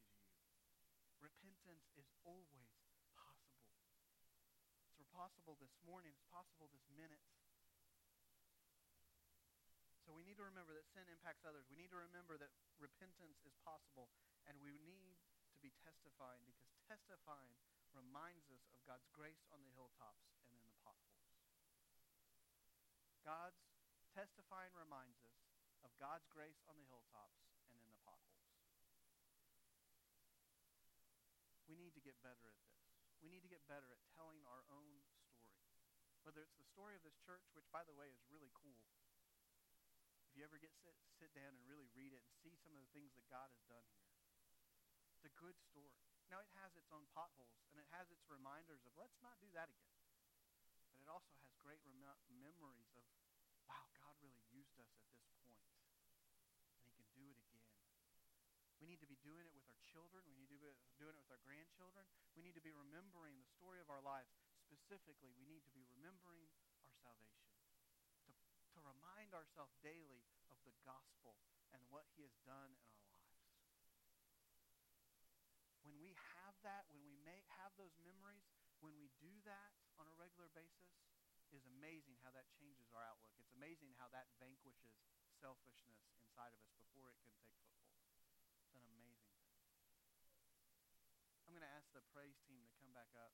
Repentance 1.17 1.89
is 1.97 2.05
always 2.21 2.77
possible. 3.17 3.73
It's 5.01 5.09
possible 5.09 5.57
this 5.57 5.73
morning. 5.81 6.13
It's 6.13 6.29
possible 6.29 6.69
this 6.69 6.85
minute. 6.93 7.25
So 10.05 10.13
we 10.13 10.21
need 10.21 10.37
to 10.37 10.45
remember 10.45 10.77
that 10.77 10.85
sin 10.93 11.09
impacts 11.09 11.41
others. 11.41 11.65
We 11.73 11.81
need 11.81 11.89
to 11.89 11.97
remember 11.97 12.37
that 12.37 12.53
repentance 12.77 13.41
is 13.49 13.57
possible, 13.65 14.13
and 14.45 14.53
we 14.61 14.77
need 14.85 15.17
to 15.17 15.57
be 15.57 15.73
testifying 15.81 16.45
because 16.45 16.69
testifying 16.85 17.57
reminds 17.97 18.45
us 18.53 18.61
of 18.77 18.79
God's 18.85 19.09
grace 19.09 19.41
on 19.49 19.65
the 19.65 19.73
hilltops 19.73 20.37
potholes. 20.87 21.35
God's 23.27 23.59
testifying 24.15 24.71
reminds 24.71 25.19
us 25.27 25.35
of 25.83 25.91
God's 25.99 26.23
grace 26.31 26.63
on 26.71 26.79
the 26.79 26.87
hilltops 26.87 27.43
and 27.67 27.75
in 27.83 27.91
the 27.91 27.99
potholes. 28.07 28.47
We 31.67 31.75
need 31.75 31.91
to 31.99 32.03
get 32.03 32.15
better 32.23 32.47
at 32.47 32.59
this. 32.63 32.79
We 33.19 33.27
need 33.27 33.43
to 33.43 33.51
get 33.51 33.67
better 33.67 33.91
at 33.91 33.99
telling 34.15 34.39
our 34.47 34.63
own 34.71 35.03
story. 35.11 35.51
Whether 36.23 36.39
it's 36.39 36.55
the 36.55 36.71
story 36.71 36.95
of 36.95 37.03
this 37.03 37.19
church, 37.19 37.43
which, 37.51 37.67
by 37.67 37.83
the 37.83 37.95
way, 37.95 38.07
is 38.07 38.23
really 38.31 38.51
cool. 38.55 38.79
If 40.31 40.39
you 40.39 40.47
ever 40.47 40.55
get 40.55 40.71
sit, 40.79 40.95
sit 41.19 41.35
down 41.35 41.51
and 41.51 41.63
really 41.67 41.91
read 41.91 42.15
it 42.15 42.23
and 42.23 42.35
see 42.39 42.55
some 42.63 42.71
of 42.75 42.79
the 42.79 42.91
things 42.95 43.11
that 43.19 43.27
God 43.27 43.51
has 43.51 43.63
done 43.67 43.83
here, 43.91 44.07
it's 45.19 45.27
a 45.27 45.33
good 45.35 45.59
story. 45.59 45.99
Now, 46.31 46.43
it 46.43 46.51
has 46.59 46.75
its 46.75 46.91
own 46.91 47.07
potholes, 47.15 47.55
and 47.71 47.79
it 47.79 47.87
has 47.95 48.07
its 48.11 48.23
reminders 48.27 48.83
of 48.87 48.95
let's 48.99 49.19
not 49.23 49.39
do 49.39 49.47
that 49.55 49.71
again. 49.71 50.06
It 51.07 51.15
also 51.15 51.31
has 51.39 51.55
great 51.63 51.79
rem- 51.87 52.19
memories 52.35 52.91
of, 52.91 53.07
wow, 53.63 53.87
God 53.95 54.11
really 54.19 54.43
used 54.51 54.75
us 54.75 54.91
at 54.91 55.07
this 55.07 55.23
point, 55.39 55.55
and 56.75 56.83
He 56.83 56.91
can 56.99 57.07
do 57.15 57.23
it 57.31 57.39
again. 57.39 57.63
We 58.83 58.91
need 58.91 58.99
to 58.99 59.07
be 59.07 59.15
doing 59.23 59.47
it 59.47 59.55
with 59.55 59.63
our 59.71 59.79
children. 59.87 60.27
We 60.27 60.35
need 60.35 60.51
to 60.51 60.59
be 60.59 60.67
doing 60.99 61.15
it 61.15 61.23
with 61.23 61.31
our 61.31 61.39
grandchildren. 61.47 62.03
We 62.35 62.43
need 62.43 62.59
to 62.59 62.65
be 62.65 62.75
remembering 62.75 63.39
the 63.39 63.47
story 63.55 63.79
of 63.79 63.87
our 63.87 64.03
lives. 64.03 64.35
Specifically, 64.59 65.31
we 65.39 65.47
need 65.47 65.63
to 65.63 65.71
be 65.71 65.87
remembering 65.95 66.51
our 66.83 66.91
salvation. 66.99 67.55
To, 68.27 68.35
to 68.75 68.79
remind 68.83 69.31
ourselves 69.31 69.79
daily 69.79 70.27
of 70.51 70.59
the 70.67 70.75
gospel 70.83 71.39
and 71.71 71.79
what 71.87 72.03
He 72.19 72.27
has 72.27 72.35
done 72.43 72.75
in 72.83 72.99
our 72.99 73.15
lives. 73.15 73.47
When 75.87 75.95
we 76.03 76.19
have 76.35 76.59
that, 76.67 76.83
when 76.91 76.99
we 76.99 77.15
may 77.23 77.47
have 77.63 77.71
those 77.79 77.95
memories, 78.03 78.43
when 78.83 78.99
we 78.99 79.07
do 79.23 79.31
that 79.47 79.71
on 79.95 80.05
a 80.11 80.13
regular 80.19 80.51
basis, 80.51 80.87
is 81.55 81.67
amazing 81.79 82.19
how 82.23 82.31
that 82.35 82.47
changes 82.57 82.91
our 82.91 83.03
outlook. 83.03 83.31
It's 83.39 83.53
amazing 83.55 83.93
how 83.95 84.11
that 84.11 84.27
vanquishes 84.41 84.95
selfishness 85.39 86.01
inside 86.19 86.51
of 86.51 86.59
us 86.63 86.73
before 86.75 87.13
it 87.13 87.19
can 87.23 87.33
take 87.39 87.55
foothold. 87.63 88.01
It's 88.65 88.75
an 88.75 88.83
amazing 88.87 89.31
thing. 89.37 89.55
I'm 91.47 91.53
going 91.55 91.65
to 91.65 91.75
ask 91.77 91.87
the 91.93 92.03
praise 92.11 92.37
team 92.47 92.59
to 92.65 92.73
come 92.81 92.91
back 92.91 93.11
up. 93.15 93.31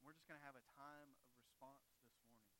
We're 0.00 0.16
just 0.16 0.26
going 0.26 0.40
to 0.40 0.46
have 0.46 0.58
a 0.58 0.66
time 0.74 1.14
of 1.14 1.30
response 1.38 1.86
this 2.02 2.18
morning. 2.26 2.56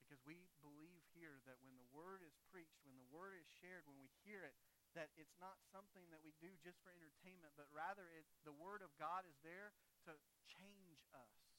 Because 0.00 0.20
we 0.26 0.50
believe 0.60 1.06
here 1.14 1.38
that 1.46 1.56
when 1.62 1.78
the 1.78 1.86
word 1.94 2.20
is 2.26 2.34
preached, 2.50 2.82
when 2.84 2.98
the 2.98 3.08
word 3.14 3.38
is 3.38 3.46
shared, 3.62 3.86
when 3.86 3.96
we 4.02 4.10
hear 4.26 4.42
it, 4.42 4.58
that 4.98 5.14
it's 5.14 5.38
not 5.38 5.62
something 5.70 6.02
that 6.10 6.18
we 6.20 6.34
do 6.42 6.50
just 6.66 6.82
for 6.82 6.90
entertainment, 6.90 7.54
but 7.54 7.70
rather 7.70 8.10
it, 8.10 8.26
the 8.42 8.56
word 8.58 8.82
of 8.82 8.90
God 8.98 9.22
is 9.22 9.38
there 9.46 9.70
to 10.10 10.12
change 10.50 11.06
us. 11.14 11.49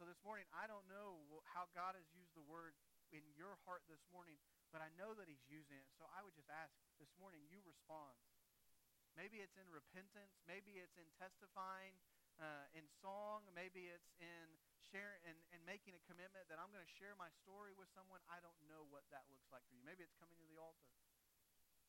So 0.00 0.08
this 0.08 0.24
morning, 0.24 0.48
I 0.56 0.64
don't 0.64 0.88
know 0.88 1.20
how 1.44 1.68
God 1.76 1.92
has 1.92 2.08
used 2.16 2.32
the 2.32 2.40
word 2.48 2.72
in 3.12 3.20
your 3.36 3.60
heart 3.68 3.84
this 3.84 4.00
morning, 4.08 4.40
but 4.72 4.80
I 4.80 4.88
know 4.96 5.12
that 5.12 5.28
he's 5.28 5.44
using 5.44 5.76
it. 5.76 5.92
So 6.00 6.08
I 6.08 6.24
would 6.24 6.32
just 6.32 6.48
ask 6.48 6.72
this 6.96 7.12
morning, 7.20 7.44
you 7.52 7.60
respond. 7.68 8.16
Maybe 9.12 9.44
it's 9.44 9.60
in 9.60 9.68
repentance. 9.68 10.40
Maybe 10.48 10.80
it's 10.80 10.96
in 10.96 11.04
testifying, 11.20 12.00
uh, 12.40 12.72
in 12.72 12.88
song. 13.04 13.44
Maybe 13.52 13.92
it's 13.92 14.08
in 14.24 14.56
sharing 14.88 15.20
and, 15.28 15.36
and 15.52 15.60
making 15.68 15.92
a 15.92 16.00
commitment 16.08 16.48
that 16.48 16.56
I'm 16.56 16.72
going 16.72 16.80
to 16.80 16.96
share 16.96 17.12
my 17.20 17.28
story 17.44 17.76
with 17.76 17.92
someone. 17.92 18.24
I 18.32 18.40
don't 18.40 18.56
know 18.72 18.88
what 18.88 19.04
that 19.12 19.28
looks 19.28 19.52
like 19.52 19.68
for 19.68 19.76
you. 19.76 19.84
Maybe 19.84 20.00
it's 20.00 20.16
coming 20.16 20.40
to 20.40 20.48
the 20.48 20.56
altar. 20.56 20.96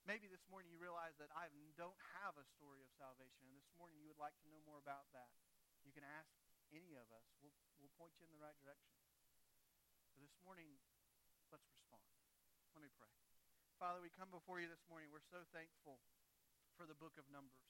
Maybe 0.04 0.28
this 0.28 0.44
morning 0.52 0.68
you 0.68 0.84
realize 0.84 1.16
that 1.16 1.32
I 1.32 1.48
don't 1.80 1.96
have 2.20 2.36
a 2.36 2.44
story 2.60 2.84
of 2.84 2.92
salvation, 3.00 3.48
and 3.48 3.56
this 3.56 3.72
morning 3.80 4.04
you 4.04 4.12
would 4.12 4.20
like 4.20 4.36
to 4.44 4.52
know 4.52 4.60
more 4.68 4.84
about 4.84 5.08
that. 5.16 5.32
You 5.88 5.96
can 5.96 6.04
ask 6.04 6.41
any 6.72 6.96
of 6.96 7.08
us. 7.12 7.28
We'll, 7.44 7.56
we'll 7.80 7.94
point 8.00 8.16
you 8.16 8.24
in 8.24 8.32
the 8.32 8.40
right 8.40 8.56
direction. 8.64 8.96
But 10.16 10.24
this 10.24 10.36
morning, 10.44 10.80
let's 11.52 11.68
respond. 11.68 12.04
Let 12.76 12.84
me 12.84 12.92
pray. 12.96 13.12
Father, 13.76 14.00
we 14.00 14.12
come 14.14 14.32
before 14.32 14.64
you 14.64 14.72
this 14.72 14.84
morning. 14.88 15.12
We're 15.12 15.26
so 15.28 15.44
thankful 15.52 16.00
for 16.80 16.88
the 16.88 16.96
book 16.96 17.20
of 17.20 17.28
Numbers. 17.28 17.68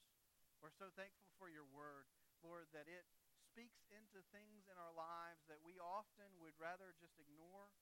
We're 0.62 0.74
so 0.78 0.94
thankful 0.94 1.34
for 1.42 1.50
your 1.50 1.66
word, 1.74 2.06
Lord, 2.46 2.70
that 2.78 2.86
it 2.86 3.10
speaks 3.50 3.90
into 3.90 4.22
things 4.30 4.70
in 4.70 4.78
our 4.78 4.94
lives 4.94 5.42
that 5.50 5.66
we 5.66 5.82
often 5.82 6.30
would 6.38 6.54
rather 6.62 6.94
just 7.02 7.18
ignore, 7.18 7.74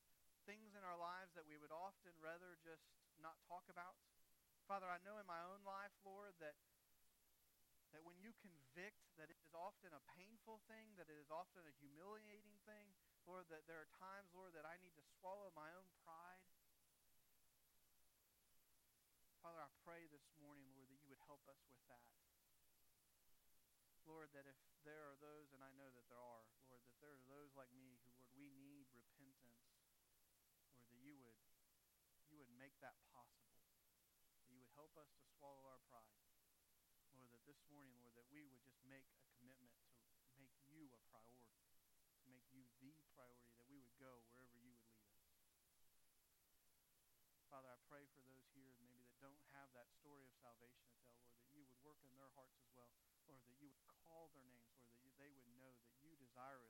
things 0.48 0.72
in 0.74 0.88
our 0.88 0.96
lives 0.96 1.36
that 1.36 1.44
we 1.44 1.60
would 1.60 1.76
often 1.76 2.16
rather 2.24 2.56
just 2.64 2.88
not 3.20 3.36
talk 3.46 3.68
about. 3.68 4.00
Father, 4.66 4.88
I 4.88 5.04
know 5.04 5.20
in 5.20 5.28
my 5.28 5.44
own 5.44 5.62
life, 5.68 5.92
Lord, 6.08 6.32
that 6.40 6.56
that 7.94 8.06
when 8.06 8.18
you 8.22 8.34
convict, 8.40 9.02
that 9.18 9.30
it 9.34 9.40
is 9.42 9.54
often 9.54 9.94
a 9.94 10.04
painful 10.14 10.62
thing, 10.70 10.94
that 10.96 11.10
it 11.10 11.18
is 11.18 11.30
often 11.34 11.66
a 11.66 11.74
humiliating 11.82 12.58
thing, 12.66 12.94
Lord, 13.26 13.50
that 13.50 13.66
there 13.66 13.82
are 13.82 13.90
times, 13.98 14.30
Lord, 14.34 14.54
that 14.54 14.66
I 14.66 14.78
need 14.82 14.94
to 14.98 15.06
swallow 15.18 15.50
my 15.58 15.70
own 15.74 15.90
pride. 16.06 16.46
Father, 19.42 19.62
I 19.64 19.72
pray 19.82 20.06
this 20.12 20.26
morning, 20.38 20.70
Lord, 20.76 20.90
that 20.92 21.02
you 21.02 21.10
would 21.10 21.24
help 21.26 21.42
us 21.50 21.62
with 21.66 21.80
that. 21.90 22.06
Lord, 24.10 24.34
that 24.34 24.50
if 24.50 24.58
there 24.82 25.06
are 25.06 25.18
those, 25.22 25.54
and 25.54 25.62
I 25.62 25.70
know 25.78 25.90
that 25.94 26.06
there 26.10 26.18
are, 26.18 26.42
Lord, 26.66 26.82
that 26.90 26.98
there 26.98 27.14
are 27.14 27.26
those 27.30 27.54
like 27.54 27.70
me 27.78 27.98
who, 28.02 28.10
Lord, 28.18 28.30
we 28.34 28.50
need 28.58 28.90
repentance, 28.90 29.62
Lord, 29.70 29.94
that 30.82 30.90
you 30.98 31.18
would 31.22 31.38
you 32.30 32.38
would 32.38 32.50
make 32.58 32.78
that 32.82 32.94
possible 33.10 33.58
That 34.38 34.50
you 34.50 34.58
would 34.62 34.74
help 34.78 34.94
us 34.98 35.10
to 35.14 35.22
swallow 35.38 35.66
our 35.66 35.82
pride. 35.90 36.19
This 37.50 37.66
morning, 37.74 37.98
Lord, 37.98 38.14
that 38.14 38.30
we 38.30 38.46
would 38.46 38.62
just 38.62 38.78
make 38.86 39.10
a 39.26 39.26
commitment 39.42 39.74
to 39.74 40.38
make 40.38 40.54
you 40.70 40.86
a 40.94 41.02
priority, 41.10 41.58
to 42.22 42.30
make 42.30 42.46
you 42.78 42.94
the 42.94 43.10
priority, 43.18 43.50
that 43.58 43.66
we 43.66 43.82
would 43.82 43.98
go 43.98 44.22
wherever 44.30 44.54
you 44.62 44.70
would 44.70 44.86
lead 44.94 45.10
us. 45.10 45.26
Father, 47.50 47.74
I 47.74 47.82
pray 47.90 48.06
for 48.14 48.22
those 48.22 48.46
here 48.54 48.70
maybe 48.78 49.02
that 49.02 49.18
don't 49.18 49.42
have 49.58 49.74
that 49.74 49.90
story 49.98 50.30
of 50.30 50.38
salvation 50.38 50.94
to 50.94 50.98
tell, 51.02 51.18
Lord, 51.26 51.34
that 51.42 51.50
you 51.50 51.66
would 51.66 51.82
work 51.82 51.98
in 52.06 52.14
their 52.14 52.30
hearts 52.38 52.54
as 52.62 52.70
well. 52.78 52.94
Lord, 53.26 53.42
that 53.42 53.58
you 53.58 53.74
would 53.74 53.82
call 54.06 54.30
their 54.30 54.46
names, 54.46 54.70
Lord, 54.78 54.86
that 54.94 55.02
you, 55.02 55.10
they 55.18 55.34
would 55.34 55.50
know 55.58 55.74
that 55.82 55.98
you 56.06 56.14
desire 56.22 56.62